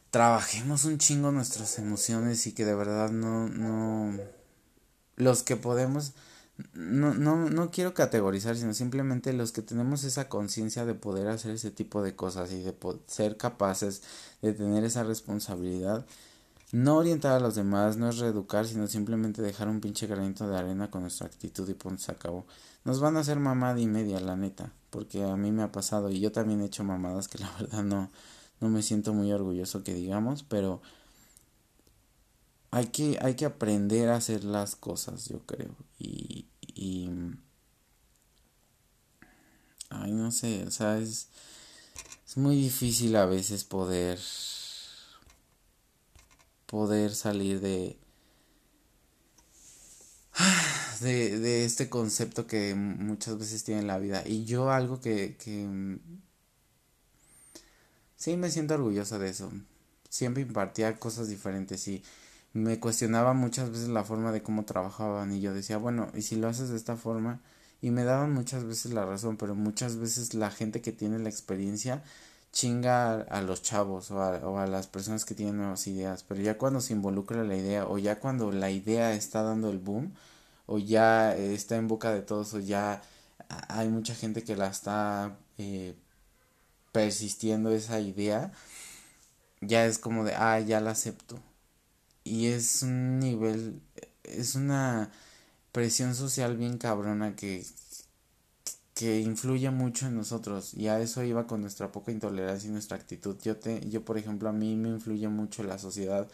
[0.09, 4.17] trabajemos un chingo nuestras emociones y que de verdad no, no,
[5.15, 6.13] los que podemos
[6.73, 11.51] no, no, no quiero categorizar, sino simplemente los que tenemos esa conciencia de poder hacer
[11.51, 12.75] ese tipo de cosas y de
[13.07, 14.01] ser capaces
[14.41, 16.05] de tener esa responsabilidad,
[16.71, 20.57] no orientar a los demás, no es reeducar, sino simplemente dejar un pinche granito de
[20.57, 22.45] arena con nuestra actitud y punto se acabó.
[22.83, 26.09] Nos van a hacer mamada y media, la neta, porque a mí me ha pasado
[26.11, 28.11] y yo también he hecho mamadas que la verdad no,
[28.59, 30.81] no me siento muy orgulloso que digamos, pero
[32.71, 35.75] hay que, hay que aprender a hacer las cosas, yo creo.
[35.97, 37.09] Y, y
[39.89, 41.29] ay, no sé, o sea, es,
[42.27, 44.19] es muy difícil a veces poder
[46.67, 47.97] poder salir de
[51.01, 55.97] de, de este concepto que muchas veces tiene la vida y yo algo que, que
[58.15, 59.51] sí me siento orgullosa de eso
[60.09, 62.03] siempre impartía cosas diferentes y
[62.53, 66.35] me cuestionaba muchas veces la forma de cómo trabajaban y yo decía, bueno, ¿y si
[66.35, 67.41] lo haces de esta forma?
[67.81, 71.29] Y me daban muchas veces la razón, pero muchas veces la gente que tiene la
[71.29, 72.03] experiencia
[72.51, 76.41] chinga a, los chavos o a, o a, las personas que tienen nuevas ideas, pero
[76.41, 80.13] ya cuando se involucra la idea o ya cuando la idea está dando el boom
[80.65, 83.01] o ya está en boca de todos o ya
[83.69, 85.95] hay mucha gente que la está eh,
[86.91, 88.51] persistiendo esa idea,
[89.61, 91.39] ya es como de, ah, ya la acepto
[92.29, 93.81] y es un nivel,
[94.23, 95.11] es una
[95.71, 97.65] presión social bien cabrona que,
[98.93, 100.73] que influye mucho en nosotros.
[100.75, 103.35] Y a eso iba con nuestra poca intolerancia y nuestra actitud.
[103.41, 106.27] Yo, te, yo por ejemplo, a mí me influye mucho la sociedad,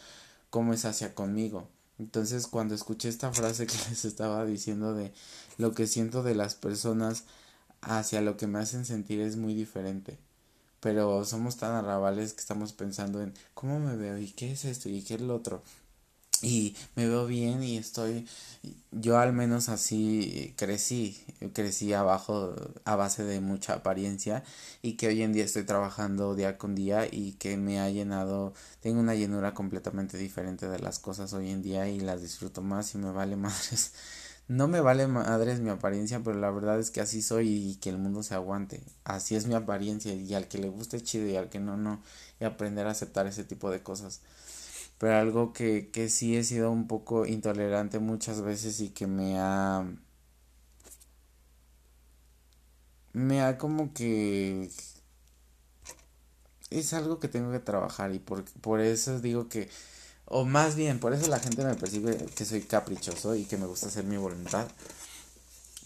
[0.50, 1.70] cómo es hacia conmigo.
[1.98, 5.14] Entonces cuando escuché esta frase que les estaba diciendo de
[5.58, 7.24] lo que siento de las personas
[7.82, 10.18] hacia lo que me hacen sentir es muy diferente.
[10.82, 14.90] Pero somos tan arrabales que estamos pensando en cómo me veo y qué es esto
[14.90, 15.64] y qué es lo otro
[16.46, 18.28] y me veo bien y estoy
[18.92, 21.18] yo al menos así crecí
[21.54, 24.44] crecí abajo a base de mucha apariencia
[24.84, 28.54] y que hoy en día estoy trabajando día con día y que me ha llenado
[28.82, 32.94] tengo una llenura completamente diferente de las cosas hoy en día y las disfruto más
[32.94, 33.92] y me vale madres
[34.48, 37.90] no me vale madres mi apariencia, pero la verdad es que así soy y que
[37.90, 38.84] el mundo se aguante.
[39.04, 42.00] Así es mi apariencia y al que le guste chido y al que no, no.
[42.40, 44.22] Y aprender a aceptar ese tipo de cosas.
[44.98, 49.40] Pero algo que, que sí he sido un poco intolerante muchas veces y que me
[49.40, 49.86] ha...
[53.14, 54.70] Me ha como que...
[56.70, 59.70] Es algo que tengo que trabajar y por, por eso digo que
[60.26, 63.68] o más bien, por eso la gente me percibe que soy caprichoso y que me
[63.68, 64.68] gusta hacer mi voluntad.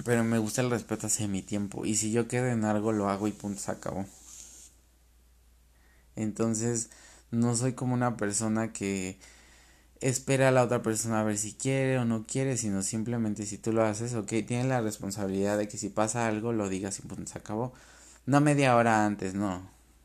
[0.05, 1.85] Pero me gusta el respeto hacia mi tiempo.
[1.85, 4.05] Y si yo quedo en algo, lo hago y punto, se acabó.
[6.15, 6.89] Entonces,
[7.31, 9.19] no soy como una persona que
[10.01, 13.57] espera a la otra persona a ver si quiere o no quiere, sino simplemente si
[13.57, 17.01] tú lo haces, ok, tienes la responsabilidad de que si pasa algo, lo digas y
[17.03, 17.73] punto, se acabó.
[18.25, 19.57] No media hora antes, no.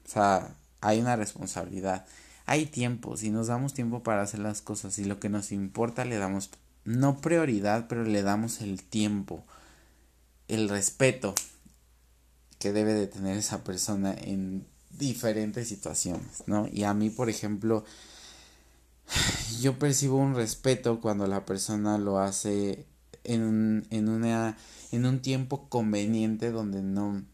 [0.04, 2.06] O sea, hay una responsabilidad
[2.46, 6.04] hay tiempo, si nos damos tiempo para hacer las cosas y lo que nos importa
[6.04, 6.50] le damos
[6.84, 9.42] no prioridad, pero le damos el tiempo,
[10.48, 11.34] el respeto
[12.58, 14.66] que debe de tener esa persona en
[14.96, 16.68] diferentes situaciones, ¿no?
[16.72, 17.84] Y a mí, por ejemplo,
[19.60, 22.86] yo percibo un respeto cuando la persona lo hace
[23.24, 24.56] en, en, una,
[24.92, 27.24] en un tiempo conveniente donde no...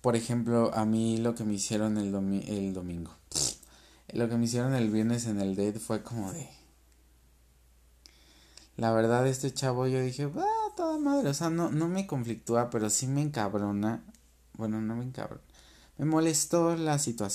[0.00, 2.12] Por ejemplo, a mí lo que me hicieron el,
[2.48, 3.12] el domingo
[4.12, 6.48] lo que me hicieron el viernes en el date fue como de...
[8.76, 10.46] La verdad, este chavo yo dije, va,
[10.76, 14.02] toda madre, o sea, no, no me conflictúa, pero sí me encabrona.
[14.54, 15.42] Bueno, no me encabrona.
[16.02, 17.30] Me molestó la situación.